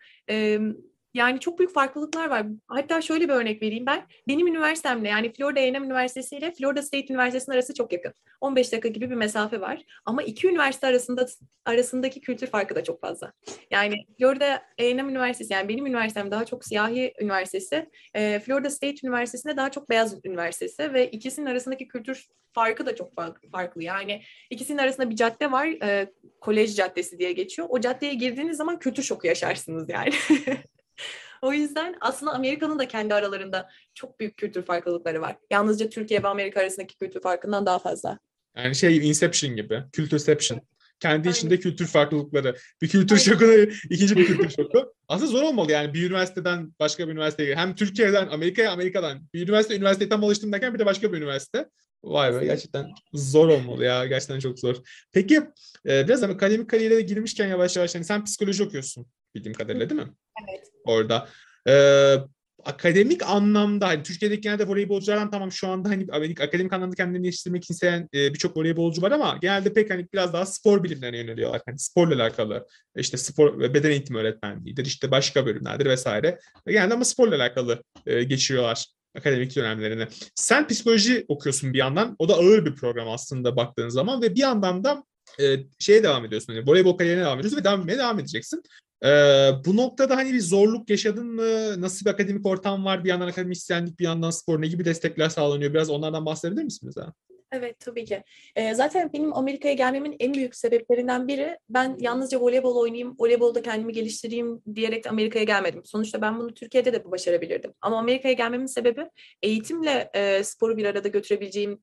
[1.14, 2.46] Yani çok büyük farklılıklar var.
[2.66, 4.06] Hatta şöyle bir örnek vereyim ben.
[4.28, 8.12] Benim üniversitemle yani Florida A&M Üniversitesi ile Florida State Üniversitesi'nin arası çok yakın.
[8.40, 9.82] 15 dakika gibi bir mesafe var.
[10.04, 11.26] Ama iki üniversite arasında
[11.64, 13.32] arasındaki kültür farkı da çok fazla.
[13.70, 17.90] Yani Florida A&M Üniversitesi yani benim üniversitem daha çok siyahi üniversitesi.
[18.14, 23.12] E, Florida State Üniversitesi'nde daha çok beyaz üniversitesi ve ikisinin arasındaki kültür farkı da çok
[23.52, 23.82] farklı.
[23.82, 25.66] Yani ikisinin arasında bir cadde var.
[25.66, 27.68] E, Kolej Caddesi diye geçiyor.
[27.70, 30.10] O caddeye girdiğiniz zaman kültür şoku yaşarsınız yani.
[31.42, 35.36] O yüzden aslında Amerika'nın da kendi aralarında çok büyük kültür farklılıkları var.
[35.50, 38.18] Yalnızca Türkiye ve Amerika arasındaki kültür farkından daha fazla.
[38.56, 40.60] Yani şey Inception gibi, Kültürception.
[41.00, 41.30] Kendi Aynen.
[41.30, 42.56] içinde kültür farklılıkları.
[42.82, 43.24] Bir kültür Aynen.
[43.24, 44.94] şokuna ikinci bir kültür şoku.
[45.08, 47.56] Aslında zor olmalı yani bir üniversiteden başka bir üniversiteye.
[47.56, 49.22] Hem Türkiye'den Amerika'ya, Amerika'dan.
[49.34, 51.68] Bir üniversite üniversiteyi tam alıştım derken bir de başka bir üniversite.
[52.04, 54.06] Vay be gerçekten zor olmalı ya.
[54.06, 54.76] Gerçekten çok zor.
[55.12, 55.40] Peki
[55.88, 60.08] e, biraz akademik kariyere girmişken yavaş yavaş hani sen psikoloji okuyorsun bildiğim kadarıyla değil mi?
[60.48, 60.70] Evet.
[60.84, 61.28] Orada.
[61.68, 62.16] Ee,
[62.64, 66.06] akademik anlamda hani Türkiye'deki genelde voleybolculardan tamam şu anda hani
[66.40, 70.46] akademik anlamda kendini yetiştirmek isteyen e, birçok voleybolcu var ama genelde pek hani biraz daha
[70.46, 71.62] spor bilimlerine yöneliyorlar.
[71.66, 72.66] Hani sporla alakalı
[72.96, 76.38] işte spor ve beden eğitimi öğretmenliğidir işte başka bölümlerdir vesaire.
[76.66, 80.06] Ve genelde ama sporla alakalı e, geçiriyorlar akademik dönemlerini.
[80.34, 82.16] Sen psikoloji okuyorsun bir yandan.
[82.18, 85.04] O da ağır bir program aslında baktığın zaman ve bir yandan da
[85.40, 86.52] e, şeye devam ediyorsun.
[86.52, 88.62] Yani voleybol kariyerine devam ediyorsun ve devam etmeye devam edeceksin.
[89.04, 91.80] Ee, bu noktada hani bir zorluk yaşadın mı?
[91.80, 93.04] Nasıl bir akademik ortam var?
[93.04, 94.62] Bir yandan akademisyenlik, bir yandan spor.
[94.62, 95.74] Ne gibi destekler sağlanıyor?
[95.74, 96.96] Biraz onlardan bahsedebilir misiniz?
[96.96, 97.12] Ha?
[97.52, 98.22] Evet tabii ki.
[98.56, 103.92] Ee, zaten benim Amerika'ya gelmemin en büyük sebeplerinden biri ben yalnızca voleybol oynayayım, voleybolda kendimi
[103.92, 105.82] geliştireyim diyerek Amerika'ya gelmedim.
[105.84, 107.72] Sonuçta ben bunu Türkiye'de de başarabilirdim.
[107.80, 109.06] Ama Amerika'ya gelmemin sebebi
[109.42, 111.82] eğitimle e, sporu bir arada götürebileceğim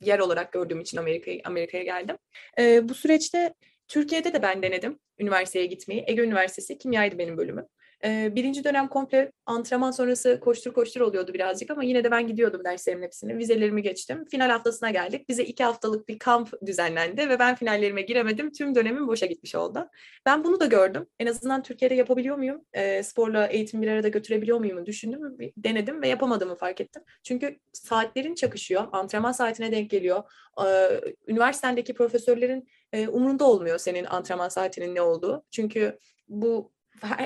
[0.00, 2.16] yer olarak gördüğüm için Amerika'ya Amerika'ya geldim.
[2.58, 3.54] E, bu süreçte
[3.88, 6.04] Türkiye'de de ben denedim üniversiteye gitmeyi.
[6.06, 7.66] Ege Üniversitesi kimyaydı benim bölümüm.
[8.04, 13.02] birinci dönem komple antrenman sonrası koştur koştur oluyordu birazcık ama yine de ben gidiyordum derslerimin
[13.02, 13.38] hepsini.
[13.38, 14.24] Vizelerimi geçtim.
[14.30, 15.28] Final haftasına geldik.
[15.28, 18.52] Bize iki haftalık bir kamp düzenlendi ve ben finallerime giremedim.
[18.52, 19.88] Tüm dönemim boşa gitmiş oldu.
[20.26, 21.06] Ben bunu da gördüm.
[21.18, 22.64] En azından Türkiye'de yapabiliyor muyum?
[23.02, 24.86] sporla eğitim bir arada götürebiliyor muyum?
[24.86, 27.02] Düşündüm, denedim ve yapamadığımı fark ettim.
[27.22, 28.84] Çünkü saatlerin çakışıyor.
[28.92, 30.22] Antrenman saatine denk geliyor.
[31.28, 32.68] üniversitedeki profesörlerin
[33.08, 35.44] umurunda olmuyor senin antrenman saatinin ne olduğu.
[35.50, 36.74] Çünkü bu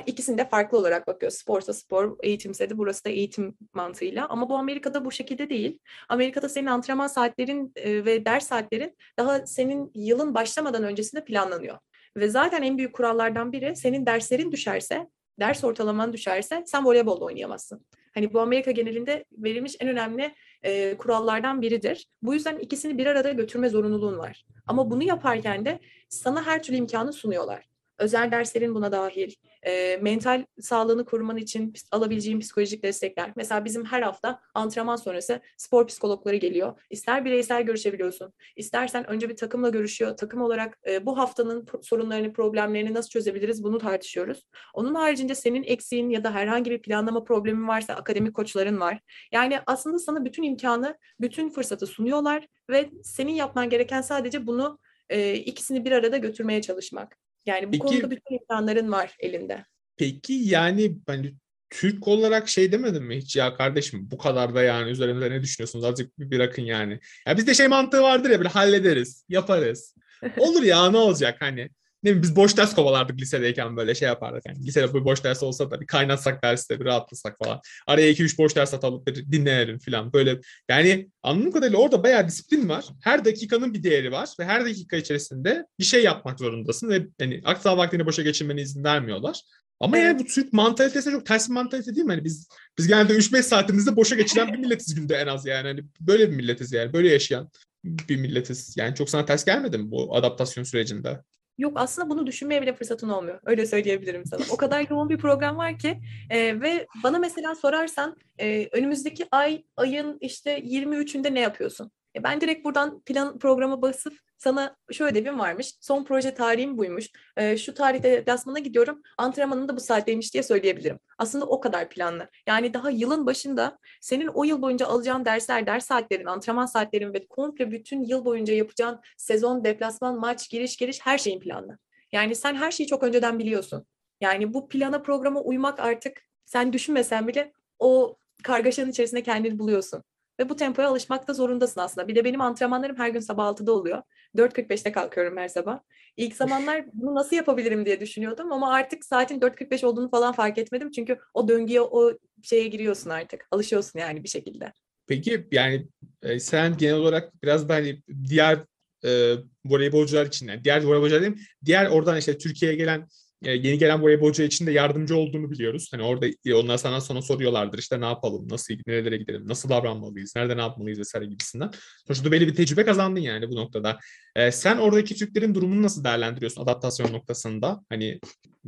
[0.05, 1.31] ikisinde farklı olarak bakıyor.
[1.31, 4.27] Sporsa spor, eğitimse de burası da eğitim mantığıyla.
[4.27, 5.79] Ama bu Amerika'da bu şekilde değil.
[6.09, 11.77] Amerika'da senin antrenman saatlerin ve ders saatlerin daha senin yılın başlamadan öncesinde planlanıyor.
[12.17, 17.85] Ve zaten en büyük kurallardan biri senin derslerin düşerse, ders ortalaman düşerse sen voleybol oynayamazsın.
[18.13, 22.07] Hani bu Amerika genelinde verilmiş en önemli e, kurallardan biridir.
[22.21, 24.45] Bu yüzden ikisini bir arada götürme zorunluluğun var.
[24.67, 27.68] Ama bunu yaparken de sana her türlü imkanı sunuyorlar.
[27.99, 29.33] Özel derslerin buna dahil,
[29.63, 33.33] e, mental sağlığını koruman için alabileceğin psikolojik destekler.
[33.35, 36.81] Mesela bizim her hafta antrenman sonrası spor psikologları geliyor.
[36.89, 40.17] İster bireysel görüşebiliyorsun, istersen önce bir takımla görüşüyor.
[40.17, 44.47] Takım olarak e, bu haftanın sorunlarını, problemlerini nasıl çözebiliriz bunu tartışıyoruz.
[44.73, 48.99] Onun haricinde senin eksiğin ya da herhangi bir planlama problemin varsa akademik koçların var.
[49.31, 55.33] Yani aslında sana bütün imkanı, bütün fırsatı sunuyorlar ve senin yapman gereken sadece bunu e,
[55.33, 57.28] ikisini bir arada götürmeye çalışmak.
[57.49, 59.65] Yani bu Peki, konuda bütün imkanların var elinde.
[59.97, 61.33] Peki yani hani
[61.69, 65.85] Türk olarak şey demedin mi hiç ya kardeşim bu kadar da yani üzerinde ne düşünüyorsunuz
[65.85, 66.99] azıcık bir bırakın yani.
[67.27, 69.95] Ya bizde şey mantığı vardır ya böyle hallederiz, yaparız.
[70.37, 71.69] Olur ya ne olacak hani
[72.03, 74.45] ne bileyim biz boş ders kovalardık lisedeyken böyle şey yapardık.
[74.45, 77.61] Yani lisede bir boş ders olsa da bir kaynatsak derste bir rahatlasak falan.
[77.87, 80.13] Araya 2-3 boş ders atalım bir dinleyelim falan.
[80.13, 82.85] Böyle yani anladığım kadarıyla orada bayağı disiplin var.
[83.03, 87.41] Her dakikanın bir değeri var ve her dakika içerisinde bir şey yapmak zorundasın ve yani
[87.45, 89.41] aksa vaktini boşa geçirmene izin vermiyorlar.
[89.79, 90.07] Ama evet.
[90.07, 92.11] yani bu Türk mantalitesi çok ters bir mantalite değil mi?
[92.11, 95.67] Hani biz biz genelde 3-5 saatimizde boşa geçiren bir milletiz günde en az yani.
[95.67, 96.93] Hani böyle bir milletiz yani.
[96.93, 97.49] Böyle yaşayan
[97.83, 98.77] bir milletiz.
[98.77, 101.19] Yani çok sana ters gelmedi mi bu adaptasyon sürecinde?
[101.59, 103.39] Yok aslında bunu düşünmeye bile fırsatın olmuyor.
[103.45, 104.41] Öyle söyleyebilirim sana.
[104.51, 109.63] O kadar yoğun bir program var ki e, ve bana mesela sorarsan e, önümüzdeki ay
[109.77, 111.91] ayın işte 23'ünde ne yapıyorsun?
[112.15, 115.73] E, ben direkt buradan plan programa basıp sana şu ödevim varmış.
[115.81, 117.09] Son proje tarihim buymuş.
[117.37, 119.01] E, şu tarihte deplasmana gidiyorum.
[119.17, 120.99] Antrenmanım da bu saatteymiş diye söyleyebilirim.
[121.17, 122.29] Aslında o kadar planlı.
[122.47, 127.27] Yani daha yılın başında senin o yıl boyunca alacağın dersler, ders saatlerin, antrenman saatlerin ve
[127.27, 131.77] komple bütün yıl boyunca yapacağın sezon, deplasman, maç, giriş, geliş her şeyin planlı.
[132.11, 133.85] Yani sen her şeyi çok önceden biliyorsun.
[134.21, 140.03] Yani bu plana programa uymak artık sen düşünmesen bile o kargaşanın içerisinde kendini buluyorsun.
[140.39, 142.07] Ve bu tempoya alışmakta zorundasın aslında.
[142.07, 144.01] Bir de benim antrenmanlarım her gün sabah 6'da oluyor.
[144.37, 145.79] 4.45'te kalkıyorum her sabah.
[146.17, 150.91] İlk zamanlar bunu nasıl yapabilirim diye düşünüyordum ama artık saatin 4.45 olduğunu falan fark etmedim.
[150.91, 153.47] Çünkü o döngüye, o şeye giriyorsun artık.
[153.51, 154.73] Alışıyorsun yani bir şekilde.
[155.07, 155.87] Peki yani
[156.21, 158.59] e, sen genel olarak biraz da hani diğer
[159.05, 163.07] e, voleybolcular için yani diğer voleybolcular diyeyim, diğer oradan işte Türkiye'ye gelen
[163.41, 165.89] yeni gelen voleybolcu için de yardımcı olduğunu biliyoruz.
[165.91, 170.35] Hani orada e, onlar sana sonra soruyorlardır işte ne yapalım, nasıl nerelere gidelim, nasıl davranmalıyız,
[170.35, 171.71] nerede ne yapmalıyız vesaire gibisinden.
[172.07, 173.99] Sonuçta belli bir tecrübe kazandın yani bu noktada.
[174.35, 177.81] E, sen oradaki Türklerin durumunu nasıl değerlendiriyorsun adaptasyon noktasında?
[177.89, 178.19] Hani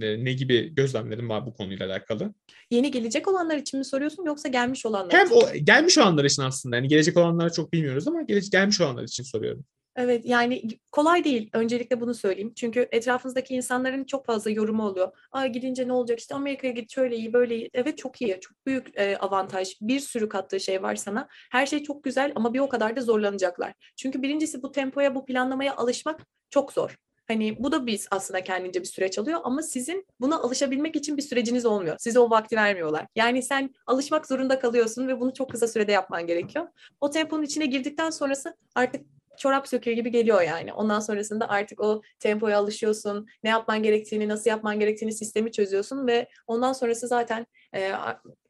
[0.01, 2.33] e, ne gibi gözlemlerin var bu konuyla alakalı?
[2.71, 5.35] Yeni gelecek olanlar için mi soruyorsun yoksa gelmiş olanlar Hem için?
[5.35, 6.75] o gelmiş olanlar için aslında.
[6.75, 9.65] Yani gelecek olanları çok bilmiyoruz ama gele, gelmiş olanlar için soruyorum.
[9.95, 12.53] Evet yani kolay değil öncelikle bunu söyleyeyim.
[12.55, 15.17] Çünkü etrafınızdaki insanların çok fazla yorumu oluyor.
[15.31, 17.69] Aa gidince ne olacak işte Amerika'ya git şöyle iyi böyle iyi.
[17.73, 21.27] Evet çok iyi çok büyük e, avantaj bir sürü kattığı şey var sana.
[21.51, 23.73] Her şey çok güzel ama bir o kadar da zorlanacaklar.
[23.97, 26.97] Çünkü birincisi bu tempoya bu planlamaya alışmak çok zor.
[27.27, 31.21] Hani bu da biz aslında kendince bir süreç alıyor ama sizin buna alışabilmek için bir
[31.21, 31.95] süreciniz olmuyor.
[31.99, 33.07] Size o vakti vermiyorlar.
[33.15, 36.67] Yani sen alışmak zorunda kalıyorsun ve bunu çok kısa sürede yapman gerekiyor.
[37.01, 39.05] O temponun içine girdikten sonrası artık
[39.41, 40.73] çorap söküyor gibi geliyor yani.
[40.73, 43.27] Ondan sonrasında artık o tempoya alışıyorsun.
[43.43, 47.91] Ne yapman gerektiğini, nasıl yapman gerektiğini sistemi çözüyorsun ve ondan sonrası zaten e,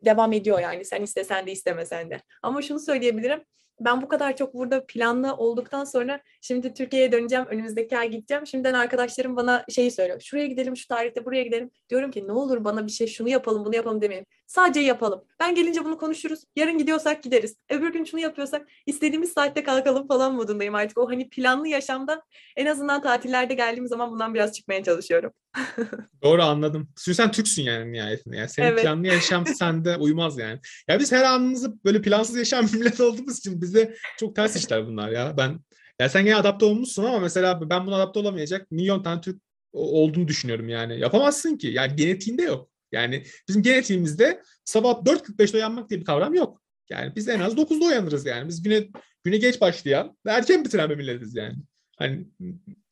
[0.05, 0.85] devam ediyor yani.
[0.85, 2.21] Sen istesen de istemesen de.
[2.41, 3.43] Ama şunu söyleyebilirim
[3.79, 7.45] ben bu kadar çok burada planlı olduktan sonra şimdi Türkiye'ye döneceğim.
[7.45, 8.47] Önümüzdeki ay gideceğim.
[8.47, 10.21] Şimdiden arkadaşlarım bana şeyi söylüyor.
[10.21, 11.71] Şuraya gidelim, şu tarihte buraya gidelim.
[11.89, 14.25] Diyorum ki ne olur bana bir şey şunu yapalım, bunu yapalım demeyin.
[14.51, 15.23] Sadece yapalım.
[15.39, 16.43] Ben gelince bunu konuşuruz.
[16.55, 17.55] Yarın gidiyorsak gideriz.
[17.69, 20.97] Öbür gün şunu yapıyorsak istediğimiz saatte kalkalım falan modundayım artık.
[20.97, 22.23] O hani planlı yaşamda
[22.55, 25.31] en azından tatillerde geldiğim zaman bundan biraz çıkmaya çalışıyorum.
[26.23, 26.89] Doğru anladım.
[27.03, 28.37] Çünkü sen Türksün yani nihayetinde.
[28.37, 28.83] Yani senin Evet.
[28.83, 30.59] planlı yaşam sende uymaz yani.
[30.87, 35.09] Ya biz her anımızı böyle plansız yaşayan millet olduğumuz için bize çok ters işler bunlar
[35.09, 35.37] ya.
[35.37, 35.59] Ben
[35.99, 39.41] ya sen gene adapte olmuşsun ama mesela ben buna adapte olamayacak milyon tane Türk
[39.73, 40.99] olduğunu düşünüyorum yani.
[40.99, 41.67] Yapamazsın ki.
[41.67, 42.70] Yani genetiğinde yok.
[42.91, 46.61] Yani bizim genetiğimizde sabah 4.45'te uyanmak diye bir kavram yok.
[46.89, 48.49] Yani biz en az 9'da uyanırız yani.
[48.49, 48.87] Biz güne
[49.23, 51.55] güne geç başlayan ve erken bitiren bir milletiz yani.
[51.97, 52.27] Hani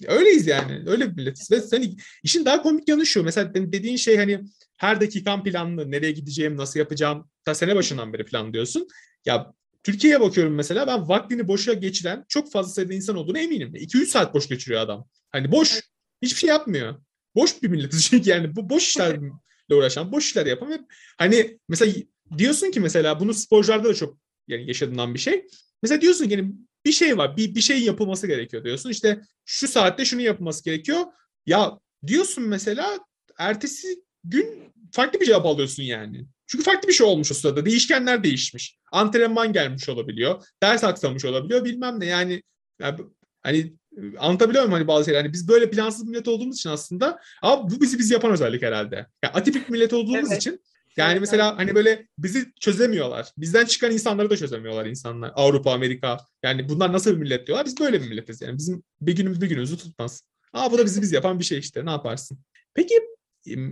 [0.08, 0.84] öyleyiz yani.
[0.88, 1.52] Öyle bir milletiz.
[1.52, 3.24] Ve sen İşin daha komik yanı şu.
[3.24, 4.42] Mesela dediğin şey hani
[4.78, 5.92] her dakikam planlı.
[5.92, 7.30] Nereye gideceğim, nasıl yapacağım.
[7.46, 8.88] Ta sene başından beri planlıyorsun.
[9.26, 13.76] Ya Türkiye'ye bakıyorum mesela ben vaktini boşa geçiren çok fazla sayıda insan olduğunu eminim.
[13.76, 15.08] 2-3 saat boş geçiriyor adam.
[15.30, 15.82] Hani boş.
[16.22, 17.02] Hiçbir şey yapmıyor.
[17.36, 19.20] Boş bir milletiz çünkü yani bu boş işlerle
[19.76, 20.80] uğraşan, boş işler yapan ve
[21.18, 21.94] hani mesela
[22.38, 25.48] diyorsun ki mesela bunu sporcularda da çok yani yaşadığından bir şey.
[25.84, 26.52] Mesela diyorsun ki yani
[26.86, 28.90] bir şey var, bir, bir şeyin yapılması gerekiyor diyorsun.
[28.90, 31.00] İşte şu saatte şunu yapılması gerekiyor.
[31.46, 33.00] Ya diyorsun mesela
[33.38, 33.88] ertesi
[34.24, 36.26] gün farklı bir cevap alıyorsun yani.
[36.48, 37.66] Çünkü farklı bir şey olmuş o sırada.
[37.66, 38.78] Değişkenler değişmiş.
[38.92, 40.44] Antrenman gelmiş olabiliyor.
[40.64, 41.66] Ders aksamış olabiliyor.
[41.66, 42.44] Bilmem ne yani.
[42.80, 43.00] yani
[43.42, 43.74] hani
[44.18, 45.22] anlatabiliyor muyum hani bazı şeyler?
[45.22, 48.62] Hani biz böyle plansız bir millet olduğumuz için aslında ama bu bizi biz yapan özellik
[48.62, 48.96] herhalde.
[49.24, 50.42] Yani atipik millet olduğumuz Evet.
[50.42, 50.62] için
[50.98, 53.32] yani mesela hani böyle bizi çözemiyorlar.
[53.38, 55.32] Bizden çıkan insanları da çözemiyorlar insanlar.
[55.36, 56.18] Avrupa, Amerika.
[56.44, 57.66] Yani bunlar nasıl bir millet diyorlar.
[57.66, 58.58] Biz böyle bir milletiz yani.
[58.58, 60.24] Bizim bir günümüz bir günümüzü tutmaz.
[60.54, 61.86] Aa bu da bizi biz yapan bir şey işte.
[61.86, 62.40] Ne yaparsın?
[62.74, 62.96] Peki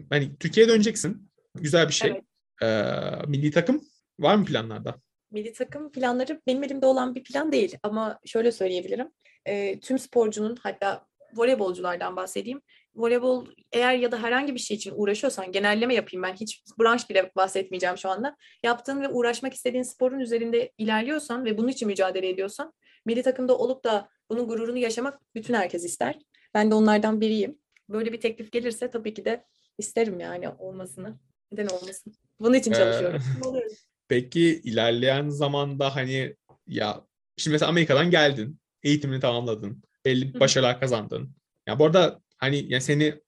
[0.09, 1.29] hani Türkiye'ye döneceksin.
[1.55, 2.11] Güzel bir şey.
[2.11, 2.23] Evet.
[2.61, 3.81] Ee, milli takım
[4.19, 4.95] var mı planlarda?
[5.31, 9.07] Milli takım planları benim elimde olan bir plan değil ama şöyle söyleyebilirim.
[9.47, 11.05] Ee, tüm sporcunun hatta
[11.35, 12.61] voleybolculardan bahsedeyim.
[12.95, 17.31] Voleybol eğer ya da herhangi bir şey için uğraşıyorsan genelleme yapayım ben hiç branş bile
[17.35, 18.37] bahsetmeyeceğim şu anda.
[18.63, 22.73] Yaptığın ve uğraşmak istediğin sporun üzerinde ilerliyorsan ve bunun için mücadele ediyorsan
[23.05, 26.19] milli takımda olup da bunun gururunu yaşamak bütün herkes ister.
[26.53, 27.59] Ben de onlardan biriyim.
[27.89, 29.43] Böyle bir teklif gelirse tabii ki de
[29.77, 31.19] isterim yani olmasını.
[31.51, 32.13] Neden olmasın?
[32.39, 33.21] Bunun için Ee, çalışıyorum.
[33.45, 33.71] Oluyorum.
[34.07, 36.35] Peki ilerleyen zamanda hani
[36.67, 37.01] ya
[37.37, 38.59] şimdi mesela Amerika'dan geldin.
[38.83, 39.83] Eğitimini tamamladın.
[40.05, 41.35] Belli başarılar kazandın.
[41.67, 43.21] Ya bu arada hani ya seni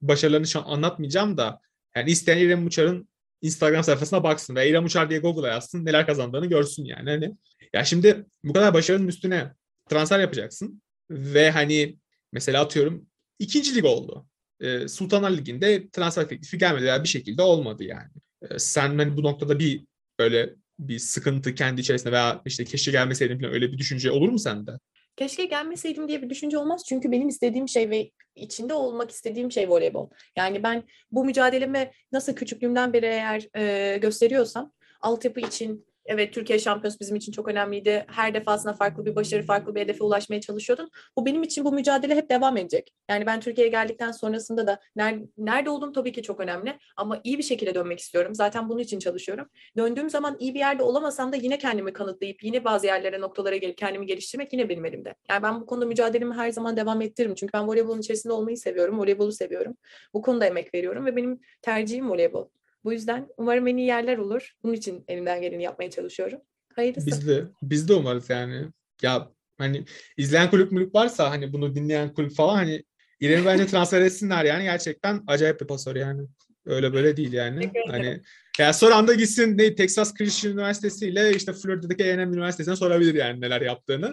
[0.00, 1.60] başarılarını şu an anlatmayacağım da
[1.96, 3.08] yani isteyen İrem Uçar'ın
[3.42, 7.10] Instagram sayfasına baksın ve İrem Uçar diye Google'a yazsın neler kazandığını görsün yani.
[7.10, 7.36] Hani
[7.72, 9.52] ya şimdi bu kadar başarının üstüne
[9.88, 11.96] transfer yapacaksın ve hani
[12.32, 13.06] mesela atıyorum
[13.38, 14.26] ikinci lig oldu.
[14.60, 18.10] Ee, Sultanlar Ligi'nde transfer teklifi gelmedi veya bir şekilde olmadı yani.
[18.42, 19.84] Ee, sen hani bu noktada bir
[20.18, 24.38] böyle bir sıkıntı kendi içerisinde veya işte keşke gelmeseydim falan öyle bir düşünce olur mu
[24.38, 24.72] sende?
[25.16, 26.84] Keşke gelmeseydim diye bir düşünce olmaz.
[26.88, 30.08] Çünkü benim istediğim şey ve içinde olmak istediğim şey voleybol.
[30.36, 37.00] Yani ben bu mücadelemi nasıl küçüklüğümden beri eğer e, gösteriyorsam altyapı için Evet Türkiye şampiyonası
[37.00, 38.04] bizim için çok önemliydi.
[38.08, 40.90] Her defasında farklı bir başarı, farklı bir hedefe ulaşmaya çalışıyordun.
[41.16, 42.94] Bu benim için bu mücadele hep devam edecek.
[43.10, 46.78] Yani ben Türkiye'ye geldikten sonrasında da nerede, nerede olduğum tabii ki çok önemli.
[46.96, 48.34] Ama iyi bir şekilde dönmek istiyorum.
[48.34, 49.48] Zaten bunun için çalışıyorum.
[49.76, 53.78] Döndüğüm zaman iyi bir yerde olamasam da yine kendimi kanıtlayıp yine bazı yerlere, noktalara gelip
[53.78, 55.14] kendimi geliştirmek yine benim elimde.
[55.30, 57.34] Yani ben bu konuda mücadelemi her zaman devam ettiririm.
[57.34, 58.98] Çünkü ben voleybolun içerisinde olmayı seviyorum.
[58.98, 59.76] Voleybolu seviyorum.
[60.14, 62.48] Bu konuda emek veriyorum ve benim tercihim voleybol.
[62.84, 64.52] Bu yüzden umarım en iyi yerler olur.
[64.62, 66.38] Bunun için elimden geleni yapmaya çalışıyorum.
[66.76, 67.06] Hayırlısı.
[67.06, 68.66] Biz de, biz de umarız yani.
[69.02, 69.84] Ya hani
[70.16, 72.84] izleyen kulüp mülük varsa hani bunu dinleyen kulüp falan hani
[73.20, 76.22] İrem'i bence transfer etsinler yani gerçekten acayip bir pasör yani.
[76.66, 77.72] Öyle böyle değil yani.
[77.88, 78.20] Hani
[78.58, 83.40] ya son anda gitsin ne Texas Christian Üniversitesi ile işte Florida'daki A&M Üniversitesi'ne sorabilir yani
[83.40, 84.12] neler yaptığını.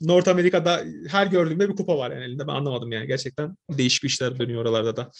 [0.00, 2.48] North Amerika'da her gördüğümde bir kupa var yani elinde.
[2.48, 3.06] Ben anlamadım yani.
[3.06, 5.10] Gerçekten değişik işler dönüyor oralarda da.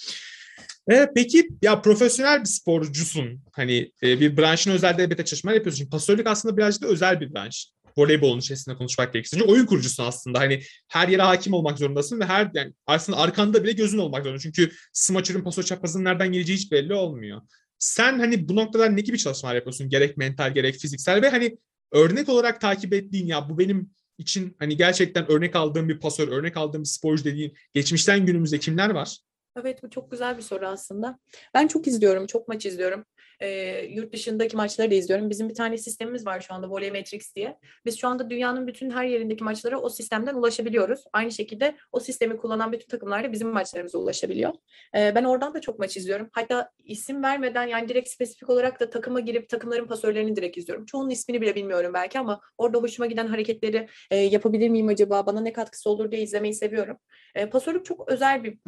[0.91, 3.43] E, peki ya profesyonel bir sporcusun.
[3.53, 5.79] Hani e, bir branşın özelde elbette çalışmalar yapıyorsun.
[5.79, 7.69] Çünkü pasörlük aslında birazcık da özel bir branş.
[7.99, 9.43] Voleybolun içerisinde konuşmak gerekirse.
[9.43, 10.39] Oyun kurucusun aslında.
[10.39, 14.41] Hani her yere hakim olmak zorundasın ve her yani aslında arkanda bile gözün olmak zorunda.
[14.41, 17.41] Çünkü smaçörün pasör çaprazının nereden geleceği hiç belli olmuyor.
[17.79, 19.89] Sen hani bu noktada ne gibi çalışmalar yapıyorsun?
[19.89, 21.59] Gerek mental gerek fiziksel ve hani
[21.93, 26.57] örnek olarak takip ettiğin ya bu benim için hani gerçekten örnek aldığım bir pasör, örnek
[26.57, 29.19] aldığım bir sporcu dediğin geçmişten günümüzde kimler var?
[29.63, 31.19] Evet bu çok güzel bir soru aslında.
[31.55, 33.05] Ben çok izliyorum, çok maç izliyorum.
[33.41, 33.49] E,
[33.91, 35.31] yurt dışındaki maçları da izliyorum.
[35.31, 37.59] Bizim bir tane sistemimiz var şu anda Voleymetrics diye.
[37.87, 41.05] Biz şu anda dünyanın bütün her yerindeki maçlara o sistemden ulaşabiliyoruz.
[41.13, 44.53] Aynı şekilde o sistemi kullanan bütün takımlar da bizim maçlarımıza ulaşabiliyor.
[44.97, 46.29] E, ben oradan da çok maç izliyorum.
[46.33, 50.85] Hatta isim vermeden yani direkt spesifik olarak da takıma girip takımların pasörlerini direkt izliyorum.
[50.85, 55.27] Çoğunun ismini bile bilmiyorum belki ama orada hoşuma giden hareketleri e, yapabilir miyim acaba?
[55.27, 56.97] Bana ne katkısı olur diye izlemeyi seviyorum.
[57.35, 58.59] E, pasörlük çok özel bir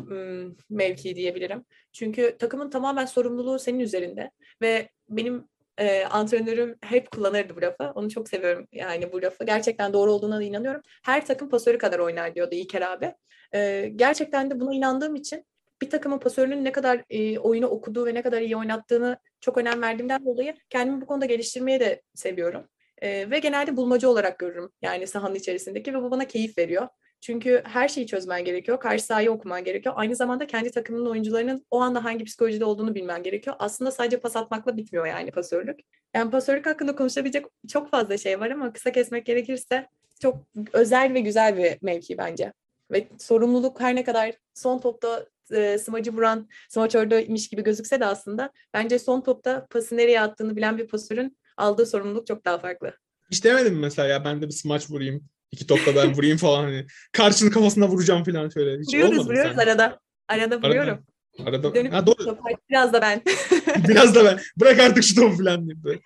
[0.70, 1.64] mevki diyebilirim.
[1.92, 4.30] Çünkü takımın tamamen sorumluluğu senin üzerinde
[4.62, 5.48] ve benim
[5.78, 7.92] e, antrenörüm hep kullanırdı bu lafı.
[7.94, 9.44] Onu çok seviyorum yani bu lafı.
[9.44, 10.82] Gerçekten doğru olduğuna da inanıyorum.
[11.04, 13.14] Her takım pasörü kadar oynar diyordu İlker abi.
[13.54, 15.44] E, gerçekten de buna inandığım için
[15.82, 19.82] bir takımın pasörünün ne kadar e, oyunu okuduğu ve ne kadar iyi oynattığını çok önem
[19.82, 22.68] verdiğimden dolayı kendimi bu konuda geliştirmeyi de seviyorum.
[23.02, 26.88] E, ve genelde bulmacı olarak görürüm yani sahanın içerisindeki ve bu bana keyif veriyor.
[27.20, 28.80] Çünkü her şeyi çözmen gerekiyor.
[28.80, 29.94] Karşı sahayı okuman gerekiyor.
[29.98, 33.56] Aynı zamanda kendi takımının oyuncularının o anda hangi psikolojide olduğunu bilmen gerekiyor.
[33.58, 35.80] Aslında sadece pas atmakla bitmiyor yani pasörlük.
[36.14, 39.86] Yani pasörlük hakkında konuşabilecek çok fazla şey var ama kısa kesmek gerekirse
[40.20, 40.36] çok
[40.72, 42.52] özel ve güzel bir mevki bence.
[42.90, 48.52] Ve sorumluluk her ne kadar son topta e, smacı vuran smaçördeymiş gibi gözükse de aslında
[48.74, 52.92] bence son topta pası nereye attığını bilen bir pasörün aldığı sorumluluk çok daha farklı.
[53.30, 55.28] Hiç demedim mesela ya ben de bir smaç vurayım.
[55.52, 56.86] İki topla ben vurayım falan hani.
[57.12, 58.80] Karşının kafasına vuracağım falan şöyle.
[58.80, 59.66] Hiç vuruyoruz vuruyoruz sen.
[59.66, 60.00] arada.
[60.28, 61.04] Arada vuruyorum.
[61.38, 61.56] Arada.
[61.56, 61.74] arada.
[61.74, 62.38] Dönüp ha, doğru.
[62.70, 63.22] biraz da ben.
[63.88, 64.40] biraz da ben.
[64.56, 65.76] Bırak artık şu topu falan diye.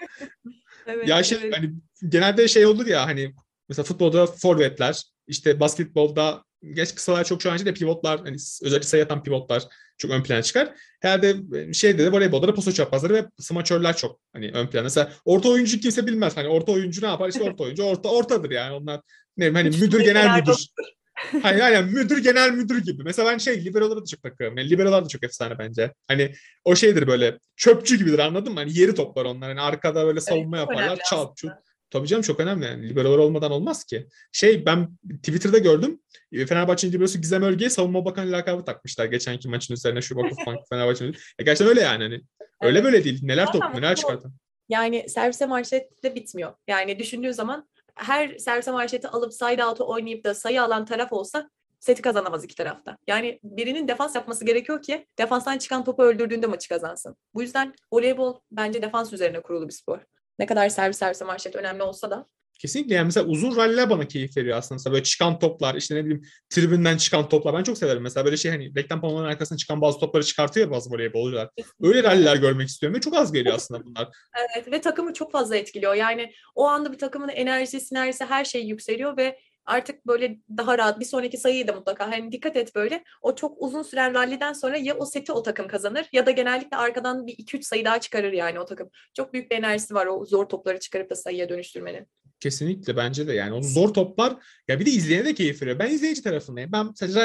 [0.86, 1.56] evet, ya şey evet.
[1.56, 1.72] hani
[2.08, 3.34] genelde şey olur ya hani
[3.68, 9.04] mesela futbolda forvetler işte basketbolda geç kısalar çok şu an de pivotlar hani özellikle sayı
[9.04, 9.62] atan pivotlar
[9.98, 10.74] çok ön plana çıkar.
[11.00, 11.36] Herhalde
[11.72, 14.82] şeyde de voleybolda da poso çaprazları ve smaçörler çok hani ön plana.
[14.82, 16.36] Mesela orta oyuncu kimse bilmez.
[16.36, 17.28] Hani orta oyuncu ne yapar?
[17.28, 18.72] İşte orta oyuncu orta ortadır yani.
[18.72, 19.00] Onlar
[19.36, 20.66] ne hani müdür genel müdür.
[21.42, 23.02] hani yani müdür genel müdür gibi.
[23.02, 24.58] Mesela ben şey liberalara da çok takıyorum.
[24.58, 25.92] Yani liberalar da çok efsane bence.
[26.08, 28.60] Hani o şeydir böyle çöpçü gibidir anladın mı?
[28.60, 29.48] Hani yeri toplar onlar.
[29.48, 30.98] Hani arkada böyle savunma evet, yaparlar.
[31.10, 31.52] Çal çut.
[31.90, 32.88] Tabii canım çok önemli yani.
[32.88, 34.06] Liberolar olmadan olmaz ki.
[34.32, 34.88] Şey ben
[35.22, 36.00] Twitter'da gördüm.
[36.32, 39.04] E, Fenerbahçe'nin liberosu Gizem Örge'ye savunma bakanı lakabı takmışlar.
[39.04, 41.12] Geçenki maçın üzerine şu Vakıf Bank Fenerbahçe'nin.
[41.12, 42.02] Ya gerçekten öyle yani.
[42.02, 42.20] Hani.
[42.62, 42.84] Öyle evet.
[42.84, 43.20] böyle değil.
[43.22, 44.32] Neler top, neler çıkartan.
[44.68, 46.52] Yani servise manşetle bitmiyor.
[46.68, 51.50] Yani düşündüğü zaman her servise manşeti alıp side out'u oynayıp da sayı alan taraf olsa
[51.80, 52.96] seti kazanamaz iki tarafta.
[53.06, 57.16] Yani birinin defans yapması gerekiyor ki defanstan çıkan topu öldürdüğünde maçı kazansın.
[57.34, 59.98] Bu yüzden voleybol bence defans üzerine kurulu bir spor.
[60.38, 62.26] Ne kadar servis servise manşet önemli olsa da.
[62.64, 64.74] Kesinlikle yani mesela uzun ralliler bana keyif veriyor aslında.
[64.74, 68.02] Mesela böyle çıkan toplar işte ne bileyim tribünden çıkan toplar ben çok severim.
[68.02, 71.48] Mesela böyle şey hani reklam panolarının arkasına çıkan bazı topları çıkartıyor bazı voleybolcular.
[71.82, 74.08] Öyle ralliler görmek istiyorum ve çok az geliyor aslında bunlar.
[74.56, 75.94] Evet ve takımı çok fazla etkiliyor.
[75.94, 81.00] Yani o anda bir takımın enerjisi, sinerjisi her şey yükseliyor ve artık böyle daha rahat
[81.00, 84.76] bir sonraki sayıyı da mutlaka hani dikkat et böyle o çok uzun süren ralliden sonra
[84.76, 88.32] ya o seti o takım kazanır ya da genellikle arkadan bir 2-3 sayı daha çıkarır
[88.32, 88.90] yani o takım.
[89.14, 92.06] Çok büyük bir enerjisi var o zor topları çıkarıp da sayıya dönüştürmenin.
[92.40, 94.36] Kesinlikle bence de yani o zor toplar
[94.68, 95.78] ya bir de izleyene de keyif veriyor.
[95.78, 96.72] Ben izleyici tarafındayım.
[96.72, 97.20] Ben sadece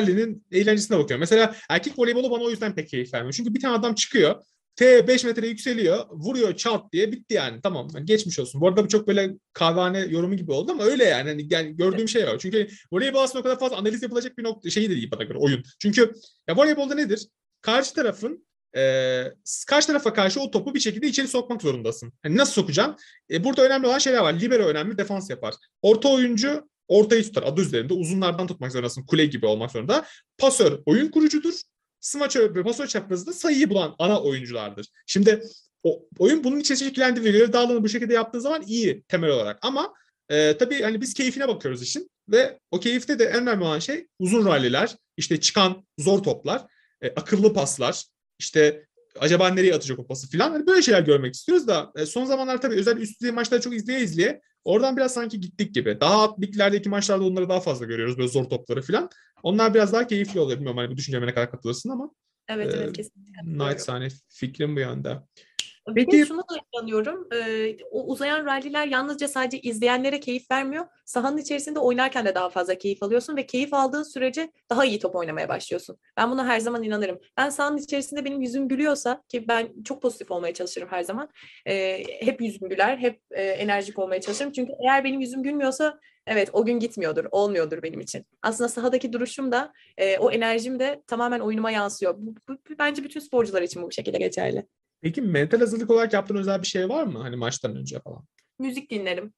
[0.51, 1.19] eğlencesine bakıyorum.
[1.19, 3.33] Mesela erkek voleybolu bana o yüzden pek keyif vermiyor.
[3.33, 4.35] Çünkü bir tane adam çıkıyor
[4.79, 6.05] T 5 metre yükseliyor.
[6.09, 7.61] Vuruyor çat diye bitti yani.
[7.63, 8.61] Tamam yani geçmiş olsun.
[8.61, 11.29] Bu arada bu çok böyle kahvehane yorumu gibi oldu ama öyle yani.
[11.29, 12.37] yani, yani gördüğüm şey var.
[12.39, 15.37] Çünkü voleybol aslında o kadar fazla analiz yapılacak bir nokta şey de değil bana göre
[15.37, 15.63] oyun.
[15.79, 16.13] Çünkü
[16.47, 17.27] ya voleybolda nedir?
[17.61, 18.47] Karşı tarafın
[18.77, 19.23] e,
[19.67, 22.13] karşı tarafa karşı o topu bir şekilde içeri sokmak zorundasın.
[22.23, 22.95] Hani nasıl sokacaksın?
[23.31, 24.33] E, burada önemli olan şeyler var.
[24.33, 25.53] Libero önemli, defans yapar.
[25.81, 27.43] Orta oyuncu ortayı tutar.
[27.43, 29.05] Adı üzerinde uzunlardan tutmak zorundasın.
[29.05, 30.05] Kule gibi olmak zorunda.
[30.37, 31.53] Pasör oyun kurucudur.
[31.99, 34.87] Smaçör ve pasör çaprazında sayıyı bulan ana oyunculardır.
[35.05, 35.41] Şimdi
[35.83, 37.33] o oyun bunun içerisinde şekillendirilir.
[37.33, 39.59] Görev dağılımını bu şekilde yaptığı zaman iyi temel olarak.
[39.61, 39.93] Ama
[40.29, 42.09] e, tabii hani biz keyfine bakıyoruz işin.
[42.29, 46.65] Ve o keyifte de en önemli olan şey uzun ralliler, işte çıkan zor toplar,
[47.01, 48.03] e, akıllı paslar,
[48.39, 48.85] işte
[49.19, 50.51] acaba nereye atacak o pası falan.
[50.51, 53.75] Hani böyle şeyler görmek istiyoruz da e, son zamanlar tabii özel üst düzey maçları çok
[53.75, 55.97] izleye izleye oradan biraz sanki gittik gibi.
[56.01, 59.09] Daha alt liglerdeki maçlarda onları daha fazla görüyoruz böyle zor topları falan.
[59.43, 60.57] Onlar biraz daha keyifli oluyor.
[60.57, 62.11] Bilmiyorum hani bu düşünceme ne kadar katılırsın ama.
[62.47, 63.41] Evet e, evet kesinlikle.
[63.43, 65.17] Naçizane fikrim bu yönde.
[65.95, 67.27] Peki, Peki şunu da inanıyorum.
[67.33, 70.85] E, o uzayan ralliler yalnızca sadece izleyenlere keyif vermiyor.
[71.05, 75.15] Sahanın içerisinde oynarken de daha fazla keyif alıyorsun ve keyif aldığın sürece daha iyi top
[75.15, 75.97] oynamaya başlıyorsun.
[76.17, 77.19] Ben buna her zaman inanırım.
[77.37, 81.29] Ben sahanın içerisinde benim yüzüm gülüyorsa ki ben çok pozitif olmaya çalışırım her zaman.
[81.65, 84.51] E, hep yüzüm güler, hep e, enerjik olmaya çalışırım.
[84.51, 88.25] Çünkü eğer benim yüzüm gülmüyorsa evet o gün gitmiyordur, olmuyordur benim için.
[88.41, 92.15] Aslında sahadaki duruşum da e, o enerjim de tamamen oyunuma yansıyor.
[92.17, 94.65] Bu, bu, bence bütün sporcular için bu şekilde geçerli.
[95.01, 97.19] Peki mental hazırlık olarak yaptığın özel bir şey var mı?
[97.19, 98.25] Hani maçtan önce falan.
[98.59, 99.33] Müzik dinlerim.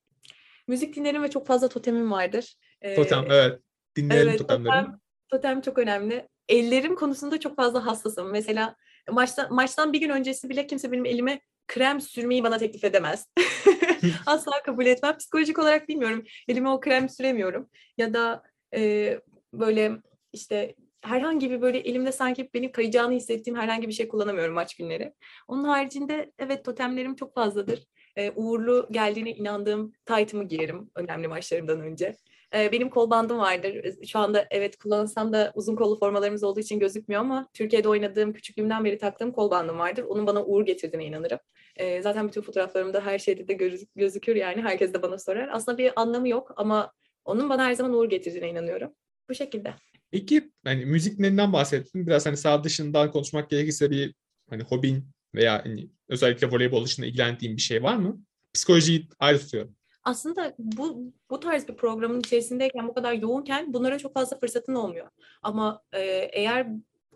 [0.67, 2.55] Müzik dinlerim ve çok fazla totemim vardır.
[2.81, 3.59] Ee, totem evet.
[3.95, 4.73] Dinleyelim evet, totemleri.
[4.73, 4.99] Totem,
[5.29, 6.27] totem çok önemli.
[6.49, 8.31] Ellerim konusunda çok fazla hassasım.
[8.31, 8.75] Mesela
[9.11, 13.27] maçtan, maçtan bir gün öncesi bile kimse benim elime krem sürmeyi bana teklif edemez.
[14.25, 15.17] Asla kabul etmem.
[15.17, 16.23] Psikolojik olarak bilmiyorum.
[16.47, 17.69] Elime o krem süremiyorum.
[17.97, 18.43] Ya da
[18.75, 19.19] e,
[19.53, 19.91] böyle
[20.33, 25.13] işte herhangi bir böyle elimde sanki benim kayacağını hissettiğim herhangi bir şey kullanamıyorum maç günleri.
[25.47, 27.83] Onun haricinde evet totemlerim çok fazladır.
[28.15, 32.15] Ee, uğurlu geldiğine inandığım taytımı giyerim önemli maçlarımdan önce.
[32.55, 33.95] Ee, benim kol bandım vardır.
[34.07, 38.85] Şu anda evet kullansam da uzun kollu formalarımız olduğu için gözükmüyor ama Türkiye'de oynadığım küçüklüğümden
[38.85, 40.03] beri taktığım kol bandım vardır.
[40.03, 41.39] Onun bana uğur getirdiğine inanırım.
[41.75, 44.61] Ee, zaten bütün fotoğraflarımda her şeyde de göz, gözükür yani.
[44.61, 45.49] Herkes de bana sorar.
[45.51, 46.91] Aslında bir anlamı yok ama
[47.25, 48.95] onun bana her zaman uğur getirdiğine inanıyorum.
[49.29, 49.73] Bu şekilde.
[50.11, 52.07] Peki hani müzik dinlerinden bahsettin.
[52.07, 54.15] Biraz hani sağ dışından konuşmak gerekirse bir
[54.49, 55.05] hani hobin
[55.35, 58.21] veya hani özellikle voleybol dışında ilgilendiğin bir şey var mı?
[58.53, 59.75] Psikolojiyi ayrı tutuyorum.
[60.03, 65.07] Aslında bu bu tarz bir programın içerisindeyken bu kadar yoğunken bunlara çok fazla fırsatın olmuyor.
[65.41, 65.99] Ama e,
[66.33, 66.67] eğer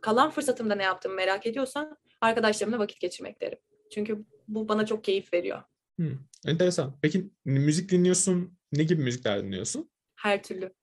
[0.02, 3.60] kalan fırsatımda ne yaptığımı merak ediyorsan arkadaşlarımla vakit geçirmek derim.
[3.92, 5.62] Çünkü bu bana çok keyif veriyor.
[5.96, 6.18] Hmm,
[6.48, 6.98] enteresan.
[7.02, 8.58] Peki müzik dinliyorsun?
[8.72, 9.90] Ne gibi müzikler dinliyorsun?
[10.16, 10.74] Her türlü.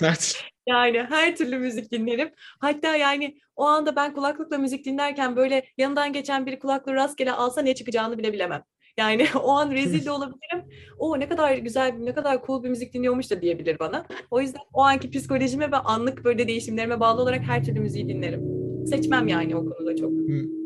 [0.00, 0.53] Her türlü.
[0.66, 2.30] Yani her türlü müzik dinlerim.
[2.58, 7.62] Hatta yani o anda ben kulaklıkla müzik dinlerken böyle yanından geçen bir kulaklığı rastgele alsa
[7.62, 8.64] ne çıkacağını bile bilemem.
[8.96, 10.64] Yani o an rezil de olabilirim.
[10.98, 14.06] O ne kadar güzel, ne kadar cool bir müzik dinliyormuş da diyebilir bana.
[14.30, 18.40] O yüzden o anki psikolojime ve anlık böyle değişimlerime bağlı olarak her türlü müziği dinlerim.
[18.86, 20.10] Seçmem yani o konuda çok.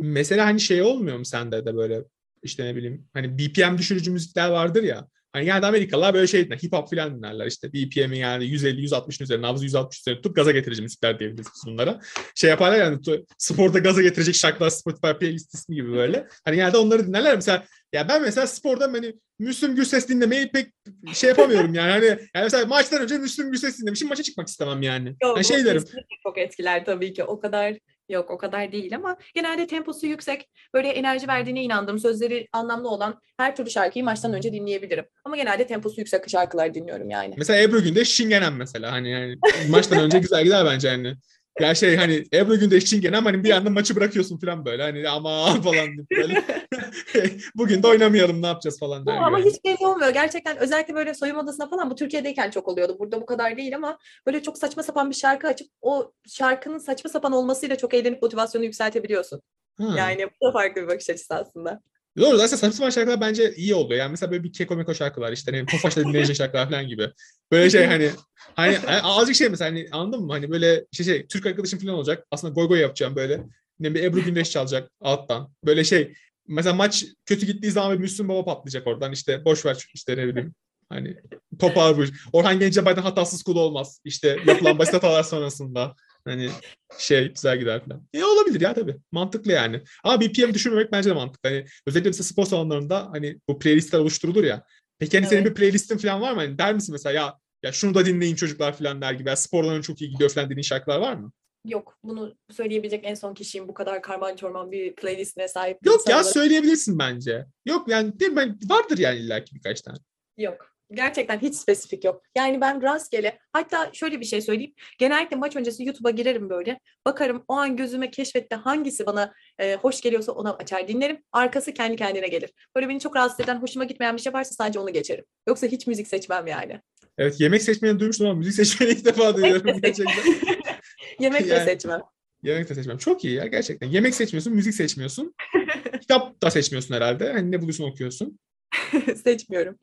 [0.00, 2.04] Mesela hani şey olmuyor mu sende de böyle
[2.42, 5.08] işte ne bileyim hani BPM düşürücü müzikler vardır ya.
[5.32, 9.46] Hani genelde Amerikalılar böyle şey dinler, hip hop falan dinlerler işte BPM'i yani 150-160'ın üzerine,
[9.46, 12.00] nabzı 160 üzerine tutup gaza getirici müzikler diyebiliriz bunlara.
[12.34, 12.98] Şey yaparlar yani
[13.38, 16.26] sporda gaza getirecek şarkılar Spotify playlist ismi gibi böyle.
[16.44, 17.34] Hani genelde onları dinlerler.
[17.34, 20.66] Mesela ya ben mesela sporda hani Müslüm Gürses dinlemeyi pek
[21.14, 21.90] şey yapamıyorum yani.
[21.90, 25.08] Hani yani mesela maçtan önce Müslüm Gürses dinlemişim maça çıkmak istemem yani.
[25.22, 25.84] Yok, yani şey derim.
[26.22, 27.24] Çok etkiler tabii ki.
[27.24, 32.48] O kadar Yok o kadar değil ama genelde temposu yüksek, böyle enerji verdiğine inandığım, sözleri
[32.52, 35.04] anlamlı olan her türlü şarkıyı maçtan önce dinleyebilirim.
[35.24, 37.34] Ama genelde temposu yüksek şarkılar dinliyorum yani.
[37.38, 39.36] Mesela Ebru Gündeş Şingenen mesela hani yani
[39.70, 41.14] maçtan önce güzel gider bence hani.
[41.60, 45.46] Ya şey hani Ebru Gündeş Çingenen hani bir anda maçı bırakıyorsun falan böyle hani ama
[45.62, 46.44] falan böyle.
[47.54, 49.16] Bugün de oynamayalım ne yapacağız falan der.
[49.16, 50.10] Ama hiç belli olmuyor.
[50.10, 52.96] Gerçekten özellikle böyle soyunma odasında falan bu Türkiye'deyken çok oluyordu.
[52.98, 57.10] Burada bu kadar değil ama böyle çok saçma sapan bir şarkı açıp o şarkının saçma
[57.10, 59.42] sapan olmasıyla çok eğlenip motivasyonu yükseltebiliyorsun.
[59.78, 59.94] Ha.
[59.96, 61.80] Yani bu da farklı bir bakış açısı aslında.
[62.20, 64.00] Doğru zaten saçma sapan şarkılar bence iyi oluyor.
[64.00, 67.10] Yani mesela böyle bir keko meko şarkılar işte hani Tofaş'ta dinleyecek şarkılar falan gibi.
[67.52, 68.10] Böyle şey hani
[68.54, 70.32] hani azıcık şey mesela hani anladın mı?
[70.32, 72.26] Hani böyle şey şey Türk arkadaşım falan olacak.
[72.30, 73.42] Aslında goy goy yapacağım böyle.
[73.80, 75.52] Ne bir Ebru Gündeş çalacak alttan.
[75.64, 76.14] Böyle şey
[76.48, 80.28] mesela maç kötü gittiği zaman bir Müslüm Baba patlayacak oradan işte boş ver işte ne
[80.28, 80.54] bileyim
[80.88, 81.16] hani
[81.58, 84.00] toparlı Orhan Gencebay'dan hatasız kul olmaz.
[84.04, 85.94] İşte yapılan basit hatalar sonrasında.
[86.28, 86.50] Hani
[86.98, 88.08] şey güzel gider falan.
[88.14, 88.96] E olabilir ya tabii.
[89.12, 89.82] Mantıklı yani.
[90.04, 91.48] Ama BPM düşürmemek bence de mantıklı.
[91.48, 94.64] Hani özellikle mesela spor salonlarında hani bu playlistler oluşturulur ya.
[94.98, 95.30] Peki hani evet.
[95.30, 96.40] senin bir playlistin falan var mı?
[96.40, 99.28] Hani der misin mesela ya ya şunu da dinleyin çocuklar falan der gibi.
[99.28, 101.32] Ya sporların çok iyi gidiyor falan dediğin şarkılar var mı?
[101.64, 105.78] Yok bunu söyleyebilecek en son kişiyim bu kadar karman çorman bir playlistine sahip.
[105.84, 107.46] Yok ya söyleyebilirsin bence.
[107.66, 108.56] Yok yani değil mi?
[108.64, 109.98] vardır yani illaki birkaç tane.
[110.38, 112.22] Yok Gerçekten hiç spesifik yok.
[112.36, 114.74] Yani ben rastgele hatta şöyle bir şey söyleyeyim.
[114.98, 116.80] Genellikle maç öncesi YouTube'a girerim böyle.
[117.06, 121.22] Bakarım o an gözüme keşfette hangisi bana e, hoş geliyorsa onu açar dinlerim.
[121.32, 122.50] Arkası kendi kendine gelir.
[122.76, 125.24] Böyle beni çok rahatsız eden, hoşuma gitmeyen bir şey varsa sadece onu geçerim.
[125.48, 126.80] Yoksa hiç müzik seçmem yani.
[127.18, 130.06] Evet yemek seçmeyeni duymuştum ama müzik seçmeyeni ilk defa duyuyorum gerçekten.
[131.20, 132.00] yemek de Yani- seçmem.
[132.42, 132.98] Yemek de seçmem.
[132.98, 133.88] Çok iyi ya gerçekten.
[133.88, 135.34] Yemek seçmiyorsun, müzik seçmiyorsun.
[136.00, 137.32] Kitap da seçmiyorsun herhalde.
[137.32, 138.38] Hani ne buluyorsun okuyorsun.
[139.24, 139.78] Seçmiyorum.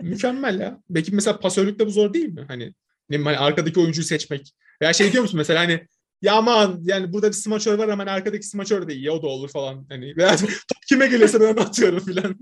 [0.00, 0.80] Mükemmel ya.
[0.94, 2.44] Peki mesela pasörlükte bu zor değil mi?
[2.48, 2.74] Hani,
[3.10, 4.52] ne hani arkadaki oyuncuyu seçmek.
[4.82, 5.86] Veya şey diyor musun mesela hani
[6.22, 9.26] ya aman yani burada bir smaçör var ama hani arkadaki smaçör de iyi o da
[9.26, 9.86] olur falan.
[9.88, 10.50] Hani veya top
[10.88, 12.36] kime gelirse ben atıyorum filan.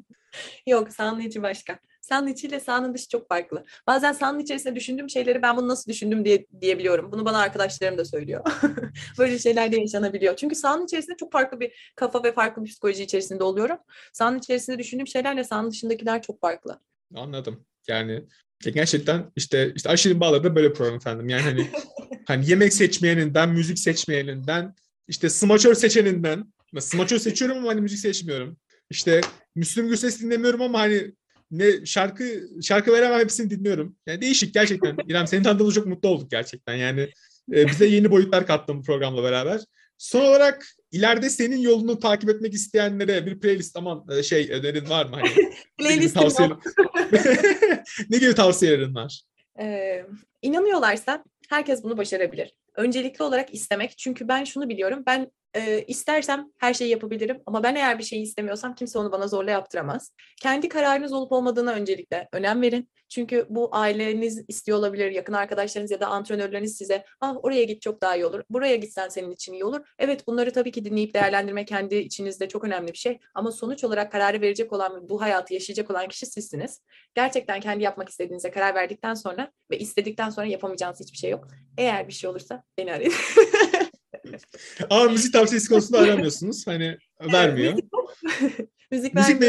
[0.67, 1.79] Yok sahanın içi başka.
[2.01, 3.65] Sahanın içiyle sahanın dışı çok farklı.
[3.87, 7.13] Bazen sahanın içerisinde düşündüğüm şeyleri ben bunu nasıl düşündüm diye diyebiliyorum.
[7.13, 8.45] Bunu bana arkadaşlarım da söylüyor.
[9.19, 10.37] Böyle şeyler de yaşanabiliyor.
[10.37, 13.77] Çünkü sahanın içerisinde çok farklı bir kafa ve farklı bir psikoloji içerisinde oluyorum.
[14.13, 16.81] Sahanın içerisinde düşündüğüm şeylerle sahanın dışındakiler çok farklı.
[17.15, 17.67] Anladım.
[17.89, 18.25] Yani
[18.61, 21.29] gerçekten işte işte Aşırı Bağları da böyle program efendim.
[21.29, 21.71] Yani hani
[22.27, 24.75] hani yemek seçmeyeninden, müzik seçmeyeninden,
[25.09, 26.55] işte smaçör seçeninden.
[26.81, 28.57] Smaçör seçiyorum ama hani müzik seçmiyorum.
[28.91, 29.21] İşte
[29.55, 31.13] Müslüm Gürses dinlemiyorum ama hani
[31.51, 33.97] ne şarkı şarkı veremem hepsini dinliyorum.
[34.07, 34.97] Yani değişik gerçekten.
[35.09, 36.75] İrem seni tanıdığımda çok mutlu olduk gerçekten.
[36.75, 37.09] Yani
[37.53, 39.61] e, bize yeni boyutlar kattın bu programla beraber.
[39.99, 45.07] Son olarak ileride senin yolunu takip etmek isteyenlere bir playlist aman e, şey önerin var
[45.07, 45.17] mı?
[45.17, 45.31] Hani
[45.79, 46.59] Playlistim tavsiye-
[48.11, 49.23] ne gibi tavsiyelerin var?
[49.61, 50.07] Ee,
[50.43, 52.55] inanıyorlarsa herkes bunu başarabilir.
[52.75, 53.99] Öncelikli olarak istemek.
[53.99, 55.03] Çünkü ben şunu biliyorum.
[55.07, 57.43] Ben e, istersem her şeyi yapabilirim.
[57.47, 60.13] Ama ben eğer bir şeyi istemiyorsam kimse onu bana zorla yaptıramaz.
[60.43, 62.89] Kendi kararınız olup olmadığına öncelikle önem verin.
[63.09, 68.01] Çünkü bu aileniz istiyor olabilir, yakın arkadaşlarınız ya da antrenörleriniz size ah oraya git çok
[68.03, 69.81] daha iyi olur, buraya gitsen senin için iyi olur.
[69.99, 73.19] Evet bunları tabii ki dinleyip değerlendirme kendi içinizde çok önemli bir şey.
[73.35, 76.81] Ama sonuç olarak kararı verecek olan bu hayatı yaşayacak olan kişi sizsiniz.
[77.15, 81.49] Gerçekten kendi yapmak istediğinize karar verdikten sonra ve istedikten sonra yapamayacağınız hiçbir şey yok.
[81.79, 83.13] Eğer bir şey olursa beni arayın.
[84.91, 86.67] Ama müzik tavsiyesi konusunda aramıyorsunuz.
[86.67, 86.99] Hani
[87.33, 87.73] vermiyor.
[88.91, 89.43] Müzik Müzik.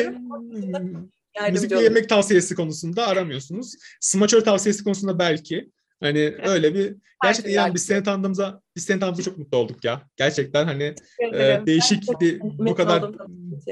[1.36, 3.74] Yardımcı müzik ve yemek tavsiyesi konusunda aramıyorsunuz.
[4.02, 5.72] Smaçör tavsiyesi konusunda belki.
[6.00, 10.02] Hani öyle bir gerçekten yani biz seni tanıdığımıza biz seni tanıdığımıza çok mutlu olduk ya.
[10.18, 10.96] Gerçekten hani
[11.34, 13.16] e, değişik bir- bu kadar oldum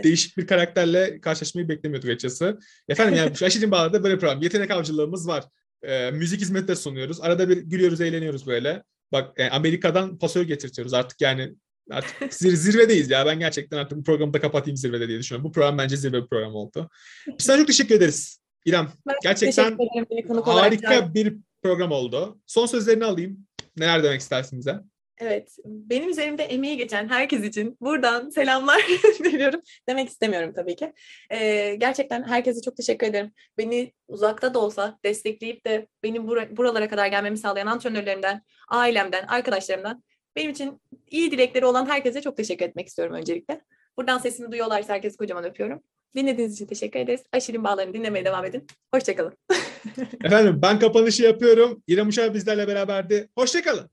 [0.04, 2.60] değişik bir karakterle karşılaşmayı beklemiyorduk açıkçası.
[2.90, 4.42] Efendim yani şu Aşırı Bağlar'da böyle program.
[4.42, 5.44] Yetenek avcılığımız var.
[5.84, 7.22] E, müzik hizmeti de sunuyoruz.
[7.22, 8.84] Arada bir gülüyoruz, eğleniyoruz böyle.
[9.14, 11.54] Bak yani Amerika'dan pasör getirtiyoruz artık yani
[11.92, 13.26] artık zir- zirvedeyiz ya.
[13.26, 15.50] Ben gerçekten artık bu programı da kapatayım zirvede diye düşünüyorum.
[15.50, 16.90] Bu program bence zirve bir program oldu.
[17.28, 18.40] Biz sana çok teşekkür ederiz.
[18.66, 22.40] İrem Ben gerçekten ederim harika bir program oldu.
[22.48, 23.48] Son sözlerini alayım.
[23.78, 24.80] Neler demek istersin bize?
[25.18, 28.82] Evet, benim üzerimde emeği geçen herkes için buradan selamlar
[29.24, 29.62] veriyorum.
[29.90, 30.94] Demek istemiyorum tabii ki.
[31.32, 33.32] Ee, gerçekten herkese çok teşekkür ederim.
[33.58, 40.04] Beni uzakta da olsa destekleyip de benim bura- buralara kadar gelmemi sağlayan antrenörlerimden, ailemden, arkadaşlarımdan
[40.36, 43.62] benim için iyi dilekleri olan herkese çok teşekkür etmek istiyorum öncelikle.
[43.98, 45.84] Buradan sesimi duyuyorlarsa herkese kocaman öpüyorum.
[46.16, 47.22] Dinlediğiniz için teşekkür ederiz.
[47.32, 48.68] Aşil'in bağlarını dinlemeye devam edin.
[48.94, 49.38] Hoşçakalın.
[50.24, 51.84] Efendim ben kapanışı yapıyorum.
[51.88, 53.30] İrem Uşar bizlerle beraberdi.
[53.38, 53.90] Hoşçakalın.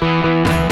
[0.00, 0.71] Música